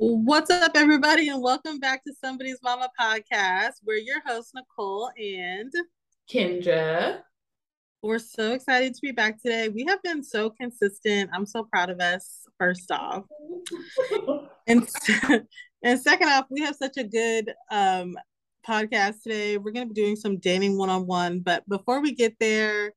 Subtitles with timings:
[0.00, 3.72] What's up, everybody, and welcome back to Somebody's Mama podcast.
[3.84, 5.72] We're your hosts, Nicole and
[6.32, 7.18] Kendra.
[8.00, 9.68] We're so excited to be back today.
[9.68, 11.30] We have been so consistent.
[11.34, 13.24] I'm so proud of us, first off.
[14.68, 14.88] and,
[15.82, 18.16] and second off, we have such a good um,
[18.64, 19.58] podcast today.
[19.58, 21.40] We're going to be doing some dating one on one.
[21.40, 22.92] But before we get there,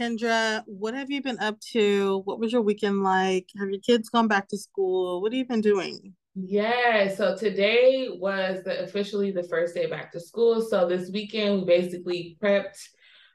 [0.00, 2.22] Kendra, what have you been up to?
[2.24, 3.50] What was your weekend like?
[3.58, 5.20] Have your kids gone back to school?
[5.20, 6.14] What have you been doing?
[6.34, 10.60] Yeah, so today was the, officially the first day back to school.
[10.62, 12.78] So this weekend we basically prepped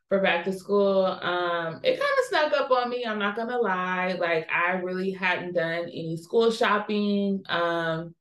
[0.08, 1.06] for back to school.
[1.06, 3.06] Um, it kind of snuck up on me.
[3.06, 4.14] I'm not gonna lie.
[4.14, 7.44] Like I really hadn't done any school shopping.
[7.50, 8.16] Um,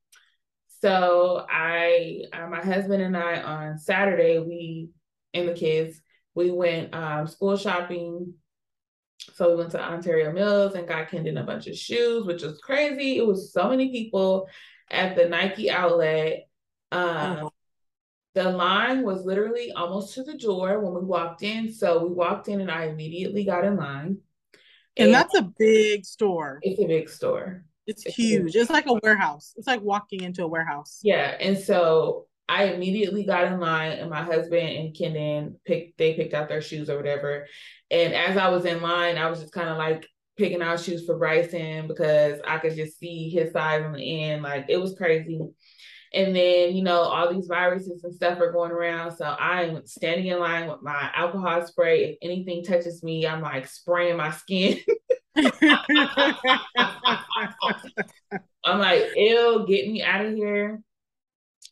[0.81, 4.91] so I, uh, my husband and I on Saturday, we
[5.33, 6.01] and the kids,
[6.35, 8.35] we went um, school shopping.
[9.35, 12.59] So we went to Ontario Mills and got Kendon a bunch of shoes, which was
[12.59, 13.19] crazy.
[13.19, 14.49] It was so many people
[14.91, 16.49] at the Nike outlet.
[16.93, 17.51] Um, oh.
[18.35, 21.73] The line was literally almost to the door when we walked in.
[21.73, 24.19] So we walked in and I immediately got in line.
[24.97, 26.59] And, and that's a big store.
[26.63, 27.65] It's a big store.
[27.87, 28.57] It's, it's huge.
[28.57, 29.55] It's like a warehouse.
[29.57, 31.01] It's like walking into a warehouse.
[31.03, 31.37] Yeah.
[31.39, 36.35] And so I immediately got in line and my husband and Kenan picked they picked
[36.35, 37.47] out their shoes or whatever.
[37.95, 41.07] And as I was in line, I was just kind of like picking out shoes
[41.07, 44.43] for Bryson because I could just see his size on the end.
[44.43, 45.41] Like it was crazy.
[46.13, 49.17] And then, you know, all these viruses and stuff are going around.
[49.17, 52.05] So I'm standing in line with my alcohol spray.
[52.05, 54.81] If anything touches me, I'm like spraying my skin.
[55.37, 55.53] I'm
[58.81, 60.83] like, ew, get me out of here.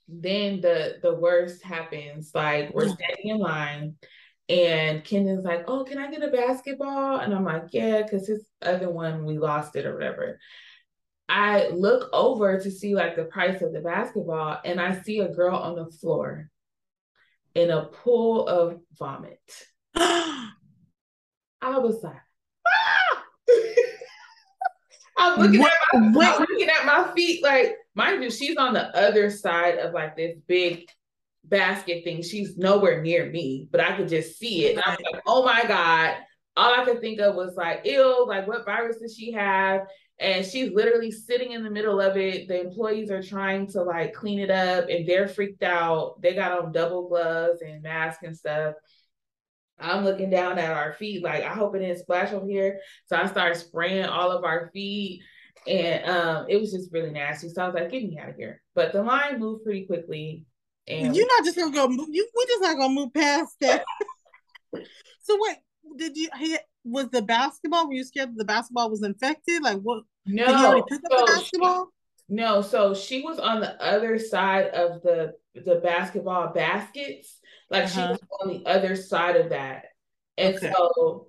[0.07, 2.31] Then the the worst happens.
[2.33, 3.97] Like we're standing in line
[4.49, 7.19] and Kendon's like, oh, can I get a basketball?
[7.19, 10.39] And I'm like, yeah, because his other one, we lost it or whatever.
[11.29, 15.29] I look over to see like the price of the basketball, and I see a
[15.29, 16.51] girl on the floor
[17.55, 19.41] in a pool of vomit.
[19.95, 20.51] I
[21.63, 22.17] was like,
[22.67, 23.25] ah!
[25.19, 28.75] I'm looking what, at my, I'm looking at my feet, like mind you, she's on
[28.75, 30.89] the other side of like this big
[31.45, 32.23] basket thing.
[32.23, 34.77] She's nowhere near me, but I could just see it.
[34.77, 36.17] And I was like, oh my God.
[36.55, 39.87] All I could think of was like, ill, like what virus does she have?
[40.19, 42.47] And she's literally sitting in the middle of it.
[42.47, 46.21] The employees are trying to like clean it up and they're freaked out.
[46.21, 48.75] They got on double gloves and masks and stuff.
[49.81, 52.79] I'm looking down at our feet, like, I hope it didn't splash over here.
[53.07, 55.23] So I started spraying all of our feet
[55.67, 57.49] and um, it was just really nasty.
[57.49, 58.63] So I was like, get me out of here.
[58.75, 60.45] But the line moved pretty quickly.
[60.89, 61.89] And you're not just gonna go.
[61.89, 63.85] You we're just not gonna move past that.
[65.23, 65.59] so what
[65.97, 66.29] did you?
[66.85, 67.87] Was the basketball?
[67.87, 69.63] Were you scared the basketball was infected?
[69.63, 70.05] Like what?
[70.27, 70.47] No.
[70.47, 71.85] Did you already pick up so the basketball?
[71.87, 72.63] She, no.
[72.63, 77.39] So she was on the other side of the the basketball baskets.
[77.71, 77.93] Like uh-huh.
[77.93, 79.85] she was on the other side of that,
[80.37, 80.73] and okay.
[80.77, 81.29] so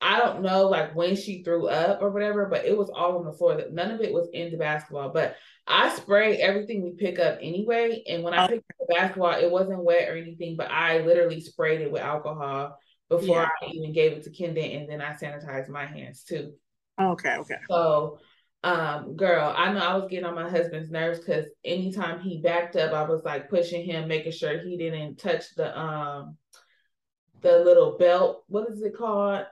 [0.00, 3.24] I don't know like when she threw up or whatever, but it was all on
[3.24, 3.56] the floor.
[3.56, 5.08] That none of it was in the basketball.
[5.08, 5.36] But
[5.66, 8.02] I spray everything we pick up anyway.
[8.06, 8.48] And when I oh.
[8.48, 12.02] picked up the basketball, it wasn't wet or anything, but I literally sprayed it with
[12.02, 13.48] alcohol before yeah.
[13.62, 16.52] I even gave it to Kendon, and then I sanitized my hands too.
[17.00, 17.58] Okay, okay.
[17.68, 18.18] So
[18.64, 22.74] um girl i know i was getting on my husband's nerves because anytime he backed
[22.74, 26.36] up i was like pushing him making sure he didn't touch the um
[27.42, 29.44] the little belt what is it called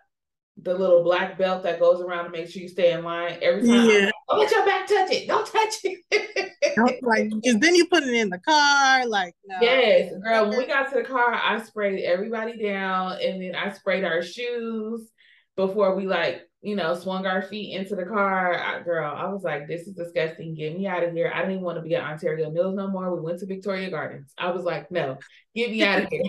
[0.63, 3.63] the little black belt that goes around to make sure you stay in line every
[3.63, 3.89] time.
[3.89, 4.11] Yeah.
[4.29, 5.27] Don't let your back touch it.
[5.27, 7.03] Don't touch it.
[7.03, 9.07] like, because then you put it in the car.
[9.07, 9.57] Like, no.
[9.61, 10.49] yes, girl.
[10.49, 14.23] When we got to the car, I sprayed everybody down, and then I sprayed our
[14.23, 15.11] shoes
[15.57, 18.59] before we like, you know, swung our feet into the car.
[18.59, 20.55] I, girl, I was like, this is disgusting.
[20.55, 21.31] Get me out of here.
[21.35, 23.15] I didn't even want to be at Ontario Mills no more.
[23.15, 24.33] We went to Victoria Gardens.
[24.39, 25.19] I was like, no,
[25.55, 26.23] get me out of here.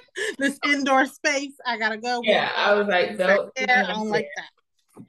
[0.38, 1.52] this indoor space.
[1.66, 2.20] I gotta go.
[2.24, 5.04] Yeah, I was like, no, I don't like that.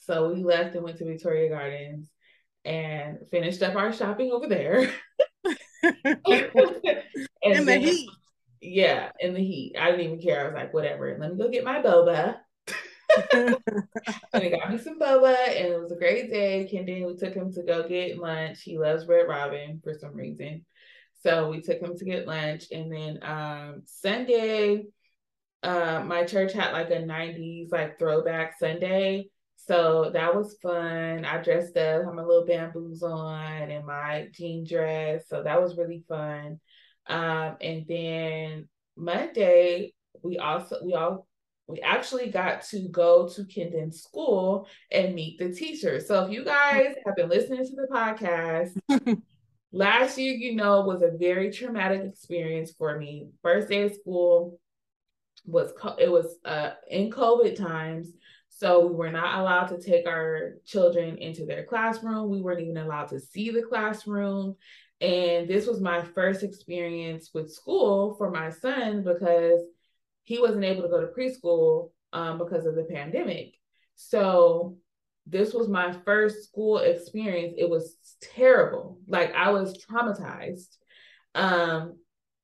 [0.00, 2.10] So we left and went to Victoria Gardens
[2.64, 4.90] and finished up our shopping over there.
[7.42, 8.10] in the heat.
[8.60, 9.76] Yeah, in the heat.
[9.78, 10.42] I didn't even care.
[10.42, 11.16] I was like, whatever.
[11.18, 12.36] Let me go get my boba.
[13.32, 13.56] and
[14.50, 16.68] got me some boba, and it was a great day.
[16.72, 18.62] Kendon, we took him to go get lunch.
[18.62, 20.64] He loves Red Robin for some reason.
[21.22, 22.66] So we took him to get lunch.
[22.72, 24.84] And then um, Sunday,
[25.62, 29.28] uh, my church had like a 90s like throwback Sunday.
[29.56, 31.24] So that was fun.
[31.24, 35.28] I dressed up, had my little bamboos on and my jean dress.
[35.28, 36.58] So that was really fun.
[37.06, 41.26] Um, and then Monday, we also we all
[41.66, 46.00] we actually got to go to Kendon School and meet the teacher.
[46.00, 49.22] So if you guys have been listening to the podcast,
[49.72, 53.28] last year, you know, was a very traumatic experience for me.
[53.42, 54.58] First day of school
[55.46, 58.08] was it was uh, in COVID times.
[58.48, 62.30] So we were not allowed to take our children into their classroom.
[62.30, 64.56] We weren't even allowed to see the classroom.
[65.00, 69.60] And this was my first experience with school for my son because
[70.24, 73.54] he wasn't able to go to preschool um, because of the pandemic.
[73.94, 74.76] So
[75.30, 77.54] this was my first school experience.
[77.56, 78.98] It was terrible.
[79.06, 80.76] Like I was traumatized.
[81.34, 81.96] Um,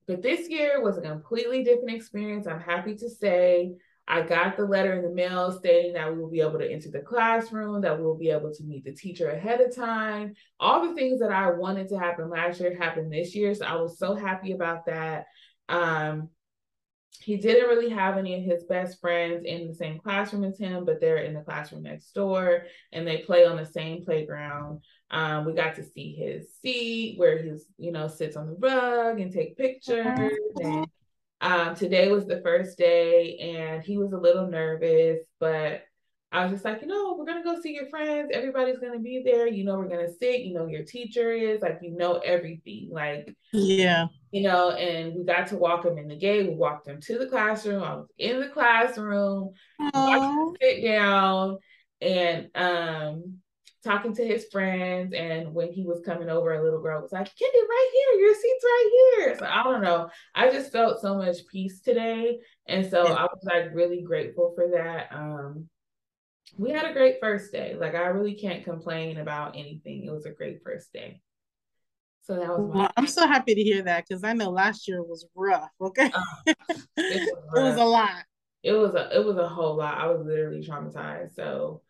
[0.06, 2.46] but this year was a completely different experience.
[2.46, 3.72] I'm happy to say
[4.08, 6.90] I got the letter in the mail stating that we will be able to enter
[6.90, 10.34] the classroom, that we will be able to meet the teacher ahead of time.
[10.60, 13.52] All the things that I wanted to happen last year happened this year.
[13.52, 15.26] So I was so happy about that.
[15.68, 16.28] Um,
[17.22, 20.84] he didn't really have any of his best friends in the same classroom as him,
[20.84, 24.80] but they're in the classroom next door and they play on the same playground.
[25.10, 29.20] Um, we got to see his seat where he's, you know, sits on the rug
[29.20, 30.32] and take pictures.
[30.60, 30.86] And
[31.40, 35.82] um, today was the first day and he was a little nervous, but
[36.32, 38.30] I was just like, you know, we're gonna go see your friends.
[38.32, 39.46] Everybody's gonna be there.
[39.46, 40.40] You know, we're gonna sit.
[40.40, 42.88] You know, your teacher is like, you know, everything.
[42.90, 44.70] Like, yeah, you know.
[44.70, 46.48] And we got to walk him in the gate.
[46.48, 47.82] We walked him to the classroom.
[47.82, 49.52] I was in the classroom.
[50.60, 51.58] Sit down
[52.00, 53.38] and um
[53.84, 55.14] talking to his friends.
[55.14, 58.20] And when he was coming over, a little girl was like, Kendi, right here.
[58.20, 59.38] Your seat's right here.
[59.38, 60.10] So I don't know.
[60.34, 63.14] I just felt so much peace today, and so yeah.
[63.14, 65.08] I was like really grateful for that.
[65.12, 65.68] Um
[66.58, 67.76] we had a great first day.
[67.78, 70.04] Like I really can't complain about anything.
[70.04, 71.20] It was a great first day.
[72.22, 72.70] So that was.
[72.74, 75.70] Well, I'm so happy to hear that because I know last year was rough.
[75.80, 76.56] Okay, uh, it,
[76.96, 78.24] was it was a lot.
[78.62, 79.98] It was a it was a whole lot.
[79.98, 81.34] I was literally traumatized.
[81.34, 81.82] So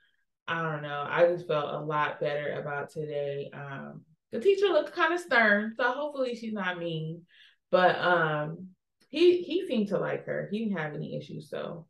[0.46, 1.06] I don't know.
[1.08, 3.50] I just felt a lot better about today.
[3.52, 4.02] Um,
[4.32, 7.22] the teacher looked kind of stern, so hopefully she's not mean.
[7.70, 8.68] But um,
[9.08, 10.48] he he seemed to like her.
[10.50, 11.86] He didn't have any issues, so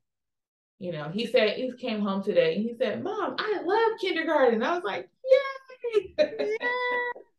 [0.78, 4.62] you know, he said he came home today and he said, Mom, I love kindergarten.
[4.62, 6.14] I was like, Yay!
[6.18, 6.26] yeah.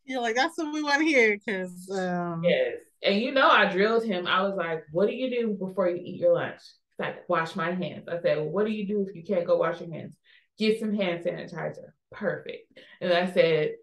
[0.05, 1.37] You're like, that's what we want to hear.
[1.47, 2.43] Cause um...
[2.43, 2.77] Yes.
[3.03, 4.25] And you know, I drilled him.
[4.25, 6.59] I was like, What do you do before you eat your lunch?
[6.59, 8.07] He's like, wash my hands.
[8.07, 10.15] I said, Well, what do you do if you can't go wash your hands?
[10.57, 11.91] Get some hand sanitizer.
[12.11, 12.79] Perfect.
[13.01, 13.73] And I said,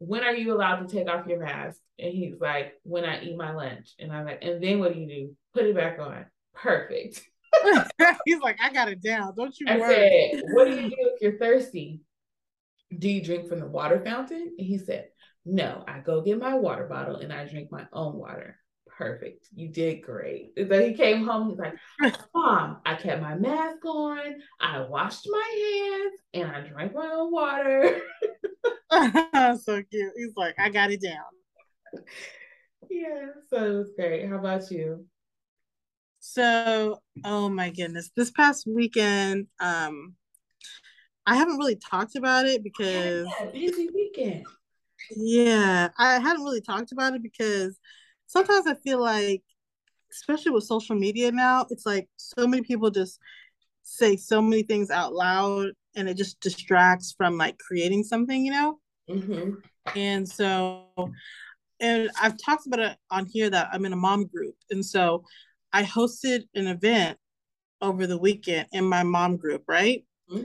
[0.00, 1.80] When are you allowed to take off your mask?
[1.98, 3.94] And he's like, When I eat my lunch.
[3.98, 5.36] And I'm like, and then what do you do?
[5.54, 6.26] Put it back on.
[6.54, 7.22] Perfect.
[8.24, 9.34] He's like, I got it down.
[9.36, 10.32] Don't you I worry.
[10.32, 12.00] said, What do you do if you're thirsty?
[12.96, 14.54] Do you drink from the water fountain?
[14.58, 15.08] And he said,
[15.44, 18.56] No, I go get my water bottle and I drink my own water.
[18.86, 19.46] Perfect.
[19.54, 20.52] You did great.
[20.56, 21.50] And then he came home.
[21.50, 21.74] He's like,
[22.34, 24.36] Mom, I kept my mask on.
[24.60, 28.00] I washed my hands and I drank my own water.
[29.60, 30.12] so cute.
[30.16, 32.04] He's like, I got it down.
[32.90, 34.28] Yeah, so it was great.
[34.28, 35.04] How about you?
[36.20, 40.14] So, oh my goodness, this past weekend, um,
[41.26, 44.46] I haven't really talked about it because yeah, busy weekend.
[45.10, 47.78] Yeah, I hadn't really talked about it because
[48.26, 49.42] sometimes I feel like,
[50.10, 53.20] especially with social media now, it's like so many people just
[53.82, 58.52] say so many things out loud and it just distracts from like creating something, you
[58.52, 58.78] know?
[59.08, 59.54] Mm-hmm.
[59.96, 60.84] And so,
[61.80, 64.54] and I've talked about it on here that I'm in a mom group.
[64.70, 65.24] And so
[65.72, 67.18] I hosted an event
[67.80, 70.04] over the weekend in my mom group, right?
[70.30, 70.44] Mm-hmm.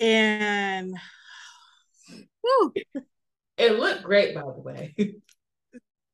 [0.00, 0.94] And
[2.42, 2.72] whew,
[3.56, 4.94] it looked great, by the way.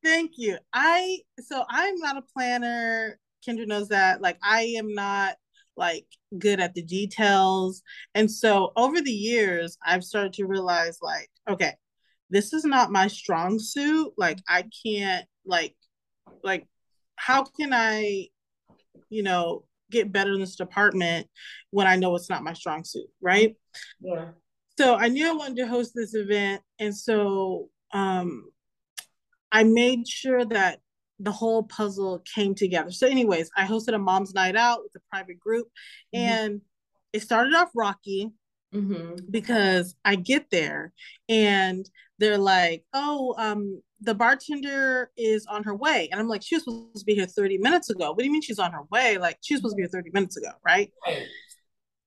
[0.03, 0.57] Thank you.
[0.73, 3.19] I so I'm not a planner.
[3.47, 4.21] Kendra knows that.
[4.21, 5.35] Like I am not
[5.77, 6.05] like
[6.37, 7.81] good at the details.
[8.13, 11.73] And so over the years, I've started to realize like, okay,
[12.29, 14.13] this is not my strong suit.
[14.17, 15.75] Like I can't like
[16.43, 16.67] like
[17.15, 18.27] how can I,
[19.09, 21.27] you know, get better in this department
[21.71, 23.55] when I know it's not my strong suit, right?
[23.99, 24.29] Yeah.
[24.77, 26.61] So I knew I wanted to host this event.
[26.79, 28.45] And so um,
[29.51, 30.79] I made sure that
[31.19, 32.91] the whole puzzle came together.
[32.91, 35.67] So, anyways, I hosted a mom's night out with a private group,
[36.13, 36.25] mm-hmm.
[36.27, 36.61] and
[37.13, 38.31] it started off rocky
[38.73, 39.15] mm-hmm.
[39.29, 40.91] because I get there
[41.29, 46.09] and they're like, "Oh, um, the bartender is on her way.
[46.11, 48.09] And I'm like, she was supposed to be here 30 minutes ago.
[48.11, 49.17] What do you mean she's on her way?
[49.17, 50.91] Like, she was supposed to be here 30 minutes ago, right?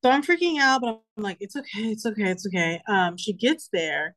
[0.05, 2.81] So I'm freaking out, but I'm like, it's okay, it's okay, it's okay.
[2.89, 4.15] Um, she gets there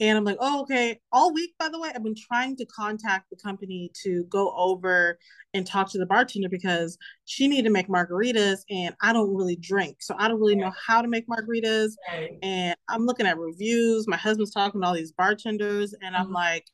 [0.00, 0.98] And I'm like, oh, okay.
[1.12, 5.18] All week, by the way, I've been trying to contact the company to go over
[5.52, 6.96] and talk to the bartender because
[7.26, 9.98] she needed to make margaritas and I don't really drink.
[10.00, 11.92] So I don't really know how to make margaritas.
[12.42, 14.08] And I'm looking at reviews.
[14.08, 16.34] My husband's talking to all these bartenders, and I'm mm-hmm.
[16.34, 16.64] like,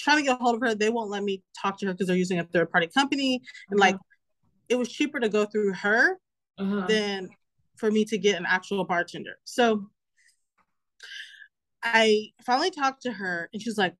[0.00, 0.74] trying to get a hold of her.
[0.74, 3.40] They won't let me talk to her because they're using a third party company.
[3.70, 3.90] And uh-huh.
[3.90, 3.96] like,
[4.68, 6.18] it was cheaper to go through her
[6.58, 6.86] uh-huh.
[6.86, 7.28] than
[7.76, 9.38] for me to get an actual bartender.
[9.44, 9.86] So
[11.82, 13.94] I finally talked to her and she was like,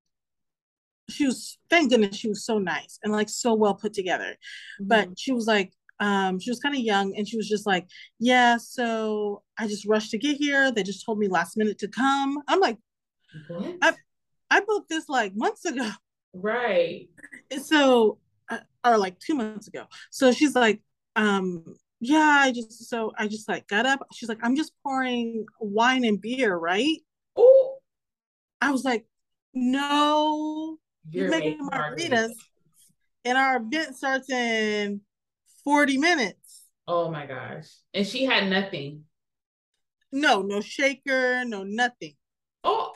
[1.09, 4.37] she was, thank goodness she was so nice and like so well put together.
[4.81, 4.89] Mm-hmm.
[4.89, 7.87] But she was like, um, she was kind of young and she was just like,
[8.19, 10.71] yeah, so I just rushed to get here.
[10.71, 12.39] They just told me last minute to come.
[12.49, 12.79] I'm like,
[13.49, 13.77] what?
[13.83, 13.93] I,
[14.51, 15.89] I booked this like months ago.
[16.33, 17.09] Right.
[17.51, 19.87] And so, uh, or like two months ago.
[20.13, 20.81] So she's like,
[21.17, 21.65] um,
[21.99, 24.07] yeah, I just, so I just like got up.
[24.13, 26.99] She's like, I'm just pouring wine and beer, right?
[27.35, 27.79] Oh,
[28.61, 29.07] I was like,
[29.55, 30.79] no,
[31.11, 32.11] you're, you're making margaritas.
[32.11, 32.31] margaritas.
[33.25, 35.01] And our event starts in
[35.65, 36.63] 40 minutes.
[36.87, 37.67] Oh my gosh.
[37.93, 39.05] And she had nothing.
[40.13, 42.15] No, no shaker, no nothing.
[42.63, 42.93] Oh.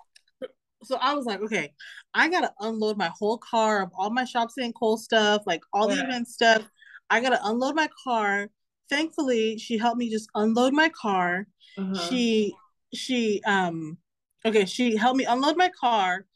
[0.85, 1.73] So I was like, okay,
[2.15, 5.89] I gotta unload my whole car of all my Shops and Cole stuff, like all
[5.89, 5.97] yeah.
[5.97, 6.69] the event stuff.
[7.11, 8.49] I gotta unload my car.
[8.91, 11.47] Thankfully, she helped me just unload my car.
[11.79, 12.09] Uh-huh.
[12.09, 12.55] She
[12.93, 13.99] she um
[14.47, 16.27] Okay, she helped me unload my car.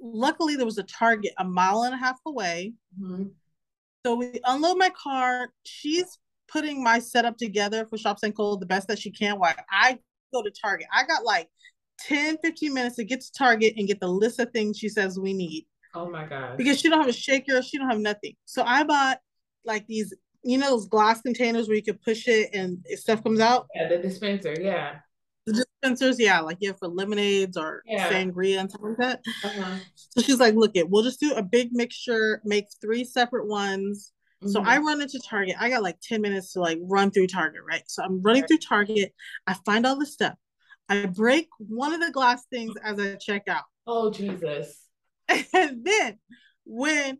[0.00, 2.74] Luckily, there was a Target a mile and a half away.
[3.00, 3.28] Mm-hmm.
[4.04, 5.50] So we unload my car.
[5.64, 6.18] She's
[6.48, 8.56] putting my setup together for Shops and Co.
[8.56, 9.98] the best that she can while I
[10.32, 10.88] go to Target.
[10.92, 11.48] I got like
[12.06, 15.18] 10, 15 minutes to get to Target and get the list of things she says
[15.18, 15.66] we need.
[15.94, 16.56] Oh my God.
[16.56, 18.34] Because she don't have a shaker, she don't have nothing.
[18.44, 19.18] So I bought
[19.64, 23.40] like these, you know, those glass containers where you could push it and stuff comes
[23.40, 23.66] out.
[23.74, 24.96] Yeah, the dispenser, yeah
[25.46, 28.08] the dispensers, yeah, like you yeah, for lemonades or yeah.
[28.08, 29.20] sangria and stuff like that.
[29.44, 29.76] Uh-huh.
[29.96, 34.12] So she's like, look it, we'll just do a big mixture, make three separate ones.
[34.42, 34.50] Mm-hmm.
[34.52, 35.56] So I run into Target.
[35.58, 37.82] I got like 10 minutes to like run through Target, right?
[37.86, 38.48] So I'm running right.
[38.48, 39.14] through Target.
[39.46, 40.34] I find all the stuff.
[40.88, 43.64] I break one of the glass things as I check out.
[43.86, 44.78] Oh Jesus.
[45.54, 46.18] And then
[46.64, 47.18] when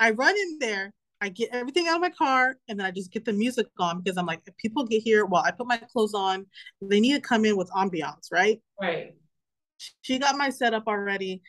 [0.00, 3.12] I run in there, I get everything out of my car and then I just
[3.12, 5.76] get the music on because I'm like, if people get here, well, I put my
[5.76, 6.46] clothes on,
[6.80, 8.60] they need to come in with ambiance, right?
[8.80, 9.14] Right.
[10.00, 11.42] She got my setup already.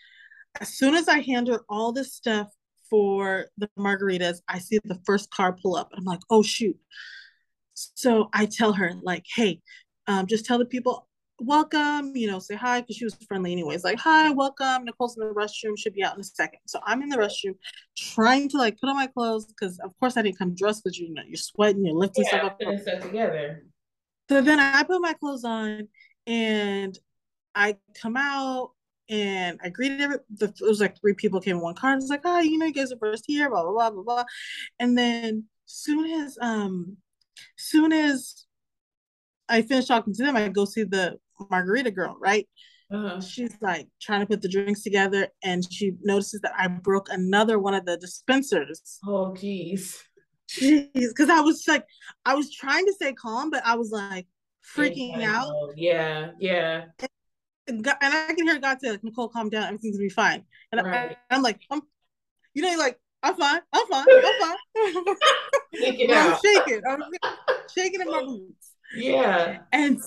[0.62, 2.50] As soon as I hand her all this stuff
[2.90, 5.90] for the margaritas, I see the first car pull up.
[5.96, 6.78] I'm like, oh shoot.
[7.74, 9.62] So I tell her, like, hey,
[10.06, 11.08] um, just tell the people
[11.40, 13.84] welcome, you know, say hi because she was friendly anyways.
[13.84, 14.86] Like, hi, welcome.
[14.86, 16.60] Nicole's in the restroom, should be out in a second.
[16.66, 17.56] So I'm in the restroom
[17.98, 20.98] trying to like put on my clothes because of course I didn't come dressed because
[20.98, 22.80] you know you're sweating, you're lifting yeah, stuff up.
[22.80, 23.66] Stuff together.
[24.30, 25.88] So then I put my clothes on
[26.26, 26.98] and
[27.56, 28.72] I come out
[29.10, 32.02] and I greeted every the, it was like three people came in one car and
[32.02, 34.24] was like, hi, you know, you guys are first here, blah blah blah blah blah.
[34.80, 36.98] And then soon as um
[37.58, 38.46] soon as
[39.50, 41.18] I finish talking to them, I go see the
[41.50, 42.48] margarita girl, right?
[42.92, 43.20] Uh-huh.
[43.22, 47.58] She's like trying to put the drinks together, and she notices that I broke another
[47.60, 49.00] one of the dispensers.
[49.06, 50.04] Oh, geez.
[50.50, 51.86] Jeez, because I was like,
[52.26, 54.28] I was trying to stay calm, but I was like
[54.76, 55.54] freaking yeah, out.
[55.76, 56.86] Yeah, yeah.
[57.66, 59.64] And, and, I can hear God say, like, Nicole, calm down.
[59.64, 60.44] Everything's gonna be fine.
[60.72, 61.18] And right.
[61.30, 61.82] I, am like, I'm,
[62.54, 63.62] you know, like, I'm fine.
[63.72, 64.06] I'm fine.
[64.10, 64.58] I'm fine.
[66.12, 66.82] I'm shaking.
[66.88, 67.04] I'm
[67.74, 68.73] shaking in my boots.
[68.94, 69.60] Yeah.
[69.72, 70.00] And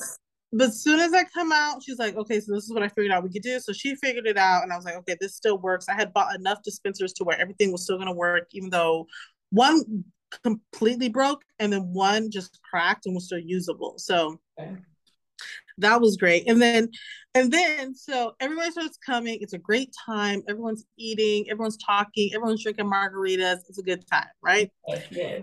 [0.52, 2.88] but as soon as I come out, she's like, okay, so this is what I
[2.88, 3.59] figured out we could do.
[3.61, 5.88] So she figured it out, and I was like, okay, this still works.
[5.88, 9.07] I had bought enough dispensers to where everything was still gonna work, even though
[9.50, 10.05] one
[10.43, 13.95] completely broke and then one just cracked and was still usable.
[13.97, 14.76] So okay.
[15.78, 16.49] that was great.
[16.49, 16.90] And then
[17.35, 19.38] and then so everybody starts coming.
[19.40, 20.43] It's a great time.
[20.49, 23.59] Everyone's eating, everyone's talking, everyone's drinking margaritas.
[23.69, 24.71] It's a good time, right?
[25.11, 25.40] Yeah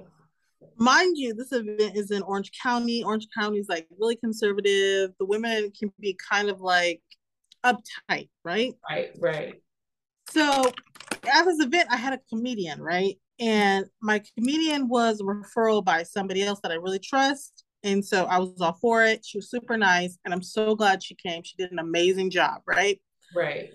[0.78, 3.04] mind you, this event is in Orange County.
[3.04, 5.12] Orange County is like really conservative.
[5.20, 7.02] The women can be kind of like
[7.64, 8.74] uptight, right?
[8.90, 9.62] Right, right.
[10.30, 10.72] So
[11.32, 13.18] at this event, I had a comedian, right?
[13.40, 17.64] And my comedian was a referral by somebody else that I really trust.
[17.84, 19.26] And so I was all for it.
[19.26, 20.18] She was super nice.
[20.24, 21.44] And I'm so glad she came.
[21.44, 23.02] She did an amazing job, right?
[23.36, 23.72] Right.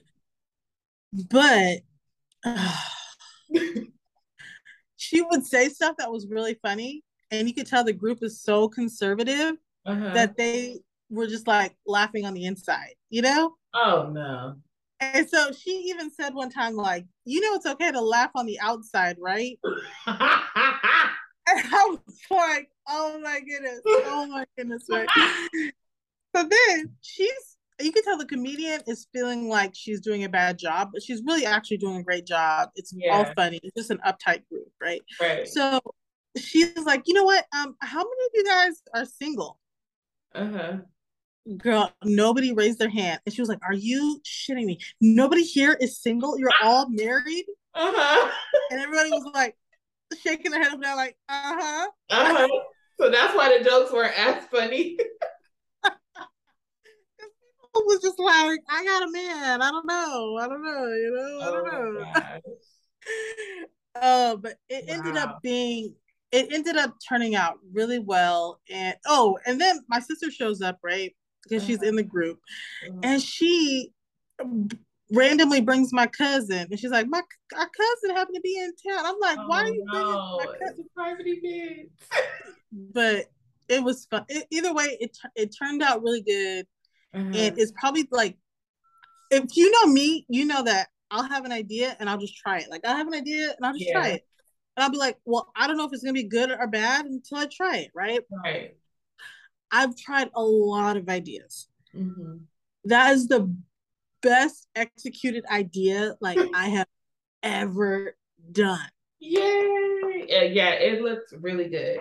[1.31, 1.81] But
[2.45, 2.77] uh,
[5.11, 8.43] she would say stuff that was really funny, and you could tell the group is
[8.43, 10.15] so conservative uh-huh.
[10.15, 10.79] that they
[11.11, 13.55] were just like laughing on the inside, you know?
[13.75, 14.57] Oh no.
[15.01, 18.47] And so she even said one time, like, you know, it's okay to laugh on
[18.47, 19.59] the outside, right?
[20.07, 20.17] and
[21.47, 22.01] I was
[22.31, 25.09] like, oh my goodness, oh my goodness, right?
[26.37, 30.59] so then she's you can tell the comedian is feeling like she's doing a bad
[30.59, 32.71] job, but she's really actually doing a great job.
[32.75, 33.13] It's yeah.
[33.13, 33.61] all funny.
[33.63, 35.03] It's just an uptight group, right?
[35.21, 35.47] Right.
[35.47, 35.81] So
[36.37, 37.45] she's like, you know what?
[37.57, 39.59] Um, how many of you guys are single?
[40.35, 40.79] Uh-huh.
[41.57, 43.21] Girl, nobody raised their hand.
[43.25, 44.79] And she was like, Are you shitting me?
[45.01, 46.39] Nobody here is single.
[46.39, 47.47] You're all married.
[47.75, 48.31] Uh-huh.
[48.71, 49.57] And everybody was like
[50.23, 51.89] shaking their head up now, like, uh-huh.
[52.11, 52.49] Uh-huh.
[53.01, 54.99] So that's why the jokes weren't as funny.
[57.75, 59.63] was just like, I got a man.
[59.63, 60.39] I don't know.
[60.41, 60.87] I don't know.
[60.87, 62.41] You know, I don't oh,
[63.97, 64.01] know.
[64.01, 64.95] uh, but it wow.
[64.95, 65.95] ended up being
[66.31, 68.61] it ended up turning out really well.
[68.71, 71.15] And oh, and then my sister shows up, right?
[71.43, 72.39] Because she's in the group.
[72.87, 73.01] Uh-huh.
[73.03, 73.93] And she
[75.11, 77.23] randomly brings my cousin and she's like, My
[77.57, 79.07] our cousin happened to be in town.
[79.07, 80.37] I'm like, oh, why are you no.
[80.37, 81.91] bringing my cousin private event?
[82.93, 83.27] but
[83.69, 84.25] it was fun.
[84.29, 86.67] It, either way, it it turned out really good.
[87.15, 87.25] Uh-huh.
[87.25, 88.37] And it's probably like
[89.31, 92.59] if you know me, you know that I'll have an idea and I'll just try
[92.59, 92.71] it.
[92.71, 93.93] Like I'll have an idea and I'll just yeah.
[93.93, 94.27] try it.
[94.77, 97.07] And I'll be like, well, I don't know if it's gonna be good or bad
[97.07, 98.21] until I try it, right?
[98.45, 98.77] Right.
[99.71, 101.69] I've tried a lot of ideas.
[101.95, 102.37] Mm-hmm.
[102.85, 103.55] That is the
[104.23, 106.89] best executed idea like I have
[107.43, 108.17] ever
[108.53, 108.89] done.
[109.21, 110.27] Yay!
[110.29, 112.01] Yeah, yeah, it looks really good.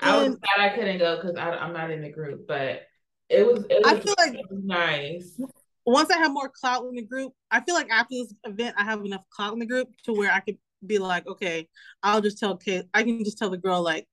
[0.00, 2.82] And I was glad I couldn't go because I'm not in the group, but
[3.28, 3.64] it was.
[3.70, 5.40] It was I feel like nice.
[5.84, 8.84] Once I have more clout in the group, I feel like after this event, I
[8.84, 11.68] have enough clout in the group to where I could be like, okay,
[12.02, 14.06] I'll just tell kid, I can just tell the girl like,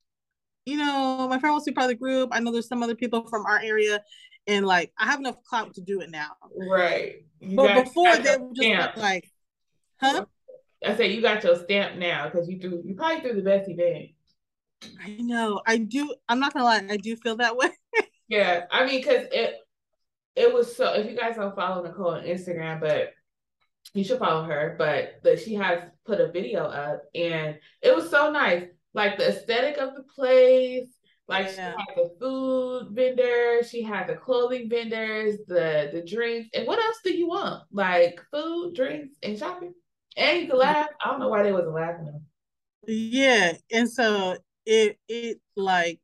[0.66, 2.30] you know, my friend wants to be part of the group.
[2.32, 4.02] I know there's some other people from our area,
[4.48, 6.32] and like I have enough clout to do it now.
[6.56, 7.26] Right.
[7.40, 9.30] You but before they were just like,
[10.00, 10.26] huh?
[10.86, 13.70] I said you got your stamp now because you do you probably threw the best
[13.70, 14.10] event.
[15.04, 15.62] I know.
[15.66, 16.14] I do.
[16.30, 16.86] I'm not gonna lie.
[16.90, 17.70] I do feel that way.
[18.28, 19.56] Yeah, I mean, because it
[20.36, 20.94] it was so.
[20.94, 23.14] If you guys don't follow Nicole on Instagram, but
[23.94, 28.10] you should follow her, but that she has put a video up and it was
[28.10, 28.66] so nice.
[28.94, 30.88] Like the aesthetic of the place,
[31.28, 31.52] like yeah.
[31.54, 36.80] she had the food vendor, she had the clothing vendors, the the drinks, and what
[36.80, 37.64] else do you want?
[37.72, 39.74] Like food, drinks, and shopping.
[40.18, 40.88] And you can laugh.
[41.04, 42.22] I don't know why they wasn't laughing.
[42.88, 46.00] Yeah, and so it it like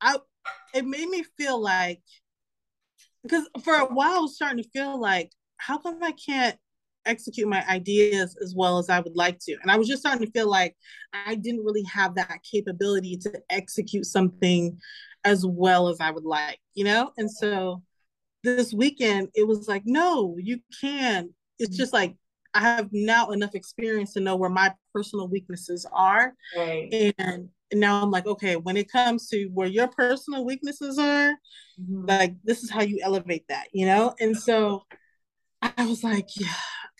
[0.00, 0.16] I
[0.74, 2.00] it made me feel like
[3.22, 6.56] because for a while I was starting to feel like how come I can't
[7.06, 9.56] execute my ideas as well as I would like to.
[9.62, 10.76] And I was just starting to feel like
[11.12, 14.78] I didn't really have that capability to execute something
[15.24, 17.12] as well as I would like, you know?
[17.16, 17.82] And so
[18.42, 21.30] this weekend, it was like, no, you can.
[21.58, 22.16] It's just like,
[22.54, 26.34] I have now enough experience to know where my personal weaknesses are.
[26.56, 27.14] Right.
[27.18, 31.32] And now I'm like, okay, when it comes to where your personal weaknesses are,
[31.80, 32.06] mm-hmm.
[32.06, 34.14] like this is how you elevate that, you know?
[34.18, 34.84] And so
[35.62, 36.48] I was like, yeah,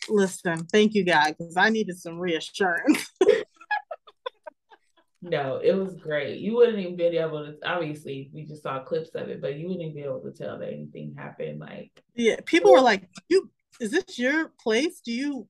[0.08, 3.10] listen, thank you, guys, because I needed some reassurance.
[5.22, 6.40] no, it was great.
[6.40, 7.56] You wouldn't even been able to.
[7.64, 10.72] Obviously, we just saw clips of it, but you wouldn't be able to tell that
[10.72, 11.60] anything happened.
[11.60, 15.00] Like, yeah, people were like, "You is this your place?
[15.04, 15.48] Do you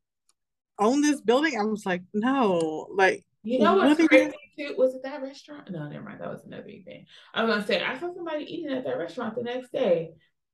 [0.78, 4.74] own this building?" I was like, "No." Like, you know what's what crazy too?
[4.76, 5.70] Was it that restaurant?
[5.70, 6.20] No, never mind.
[6.20, 7.05] That was another event.
[7.35, 10.11] I was gonna say I saw somebody eating at that restaurant the next day,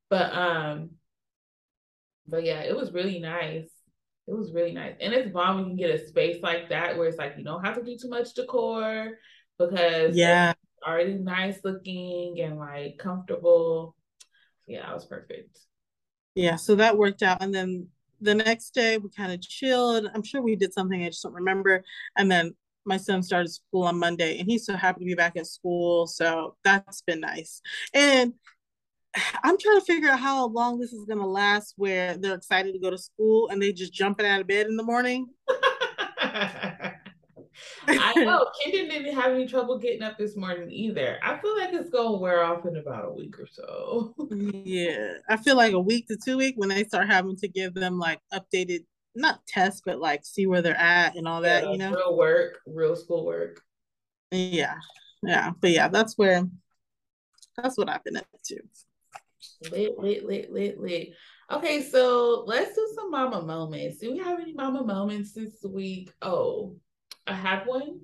[0.08, 0.90] but um,
[2.28, 3.70] but yeah, it was really nice.
[4.28, 4.94] It was really nice.
[5.00, 7.64] And it's bomb when you get a space like that where it's like you don't
[7.64, 9.18] have to do too much decor
[9.58, 10.54] because yeah,
[10.86, 13.94] already nice looking and like comfortable.
[14.66, 15.58] Yeah, it was perfect.
[16.34, 17.42] Yeah, so that worked out.
[17.42, 17.88] And then
[18.20, 20.08] the next day we kind of chilled.
[20.12, 21.84] I'm sure we did something I just don't remember.
[22.16, 22.54] And then
[22.86, 26.06] my son started school on Monday and he's so happy to be back at school.
[26.06, 27.60] So that's been nice.
[27.92, 28.34] And
[29.42, 32.72] I'm trying to figure out how long this is going to last where they're excited
[32.72, 35.28] to go to school and they just jumping out of bed in the morning.
[37.88, 38.46] I know.
[38.64, 41.18] Kendon didn't have any trouble getting up this morning either.
[41.22, 44.14] I feel like it's going to wear off in about a week or so.
[44.30, 45.14] yeah.
[45.28, 47.98] I feel like a week to two week when they start having to give them
[47.98, 48.84] like updated,
[49.16, 51.90] not test, but like see where they're at and all that, yeah, you know?
[51.92, 53.60] Real work, real school work.
[54.30, 54.76] Yeah.
[55.22, 55.52] Yeah.
[55.60, 56.44] But yeah, that's where,
[57.56, 58.60] that's what I've been up to.
[59.70, 61.08] Lit, lit, lit, lit, lit.
[61.50, 63.98] Okay, so let's do some mama moments.
[63.98, 66.12] Do we have any mama moments this week?
[66.20, 66.76] Oh,
[67.26, 68.00] I have one.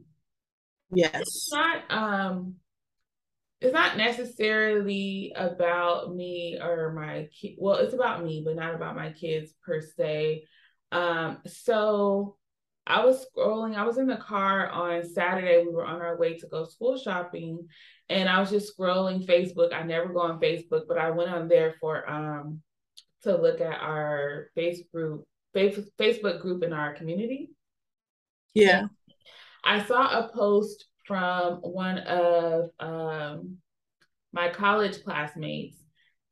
[0.95, 1.21] Yes.
[1.21, 2.55] It's not um
[3.61, 7.55] it's not necessarily about me or my kid.
[7.59, 10.45] Well, it's about me, but not about my kids per se.
[10.93, 12.37] Um, so
[12.87, 15.65] I was scrolling, I was in the car on Saturday.
[15.65, 17.67] We were on our way to go school shopping,
[18.09, 19.73] and I was just scrolling Facebook.
[19.73, 22.61] I never go on Facebook, but I went on there for um
[23.23, 25.25] to look at our Facebook group,
[25.55, 27.51] Facebook group in our community.
[28.55, 28.87] Yeah.
[29.65, 33.59] I saw a post from one of um,
[34.33, 35.77] my college classmates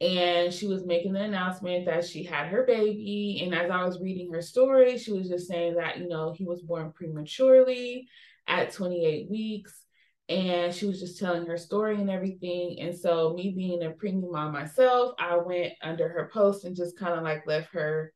[0.00, 3.40] and she was making the announcement that she had her baby.
[3.44, 6.44] And as i was reading her story she was just saying that you know he
[6.44, 8.08] was born prematurely
[8.46, 9.84] at 28 weeks.
[10.28, 12.78] And she was just telling her story and everything.
[12.78, 16.98] And so me being a preemie mom myself i went under her post and just
[16.98, 18.12] kind of like left her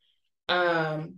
[0.48, 1.16] um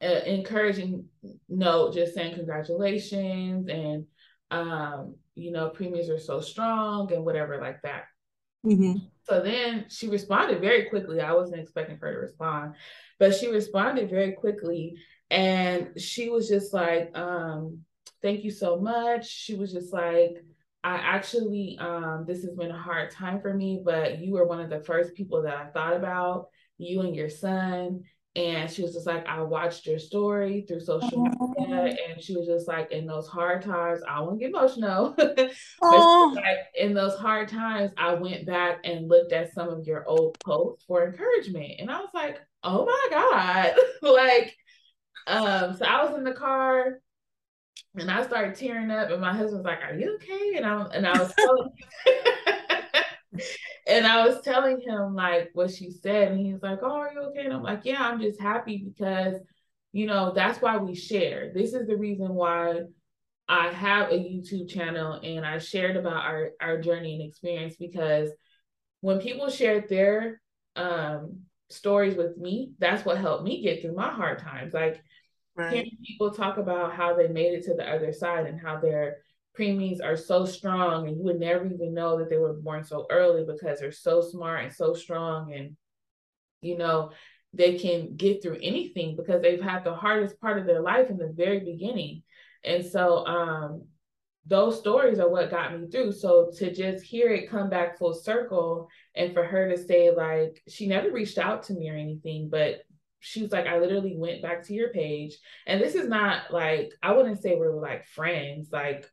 [0.00, 1.04] encouraging
[1.48, 4.04] note just saying congratulations and
[4.50, 8.04] um you know preemies are so strong and whatever like that
[8.64, 8.98] mm-hmm.
[9.24, 11.20] So then she responded very quickly.
[11.20, 12.74] I wasn't expecting her to respond,
[13.18, 14.96] but she responded very quickly.
[15.30, 17.78] And she was just like, um,
[18.20, 19.28] thank you so much.
[19.28, 20.44] She was just like,
[20.84, 24.60] I actually, um, this has been a hard time for me, but you were one
[24.60, 28.02] of the first people that I thought about, you and your son.
[28.34, 31.22] And she was just like, I watched your story through social
[31.58, 31.96] media.
[32.08, 35.14] And she was just like, in those hard times, I won't get emotional.
[35.16, 40.06] but like, in those hard times, I went back and looked at some of your
[40.08, 41.72] old posts for encouragement.
[41.78, 43.74] And I was like, oh my God.
[44.02, 44.56] like,
[45.26, 47.00] um, so I was in the car
[47.94, 50.54] and I started tearing up, and my husband's like, Are you okay?
[50.56, 51.70] And i'm and I was telling
[53.86, 57.20] and I was telling him like what she said, and he's like, "Oh, are you
[57.30, 59.36] okay?" And I'm like, "Yeah, I'm just happy because,
[59.92, 61.52] you know, that's why we share.
[61.54, 62.82] This is the reason why
[63.48, 68.30] I have a YouTube channel, and I shared about our our journey and experience because
[69.00, 70.40] when people shared their
[70.76, 71.40] um
[71.70, 74.72] stories with me, that's what helped me get through my hard times.
[74.74, 75.02] Like
[75.56, 75.72] right.
[75.72, 79.18] hearing people talk about how they made it to the other side and how they're
[79.58, 83.06] preemies are so strong and you would never even know that they were born so
[83.10, 85.76] early because they're so smart and so strong and
[86.60, 87.10] you know
[87.52, 91.18] they can get through anything because they've had the hardest part of their life in
[91.18, 92.22] the very beginning
[92.64, 93.84] and so um
[94.46, 98.14] those stories are what got me through so to just hear it come back full
[98.14, 102.48] circle and for her to say like she never reached out to me or anything
[102.50, 102.82] but
[103.22, 105.38] she was like, I literally went back to your page.
[105.68, 108.70] And this is not like, I wouldn't say we are like friends.
[108.72, 109.08] Like,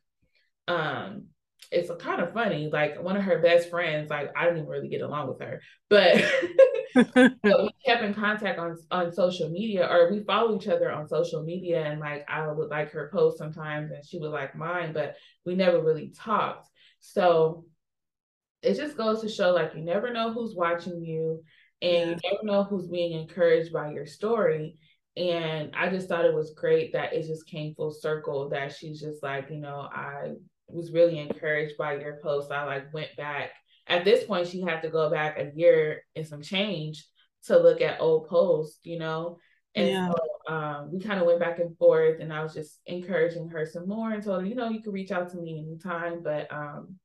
[0.70, 1.24] um
[1.72, 4.88] it's kind of funny like one of her best friends like i didn't even really
[4.88, 6.24] get along with her but,
[6.94, 11.08] but we kept in contact on on social media or we follow each other on
[11.08, 14.92] social media and like i would like her post sometimes and she would like mine
[14.92, 16.68] but we never really talked
[17.00, 17.64] so
[18.62, 21.42] it just goes to show like you never know who's watching you
[21.82, 22.16] and yeah.
[22.22, 24.76] you never know who's being encouraged by your story
[25.16, 29.00] and I just thought it was great that it just came full circle that she's
[29.00, 30.34] just like, you know, I
[30.72, 32.50] was really encouraged by your post.
[32.50, 33.50] I like went back.
[33.86, 37.06] At this point, she had to go back a year and some change
[37.46, 39.38] to look at old posts, you know.
[39.74, 40.10] And yeah.
[40.10, 43.66] so um, we kind of went back and forth, and I was just encouraging her
[43.66, 46.22] some more and told her, you know, you can reach out to me anytime.
[46.22, 46.96] But um,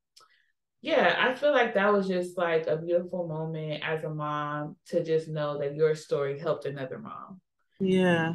[0.82, 5.04] yeah, I feel like that was just like a beautiful moment as a mom to
[5.04, 7.40] just know that your story helped another mom.
[7.80, 8.34] Yeah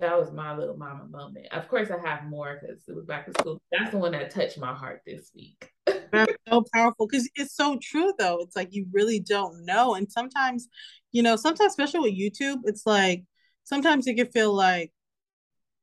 [0.00, 1.46] that was my little mama moment.
[1.52, 3.60] Of course, I have more because it was back to school.
[3.70, 5.70] That's the one that touched my heart this week.
[5.86, 8.38] That's so powerful because it's so true, though.
[8.40, 9.94] It's like you really don't know.
[9.94, 10.68] And sometimes,
[11.12, 13.24] you know, sometimes, especially with YouTube, it's like
[13.64, 14.92] sometimes you can feel like,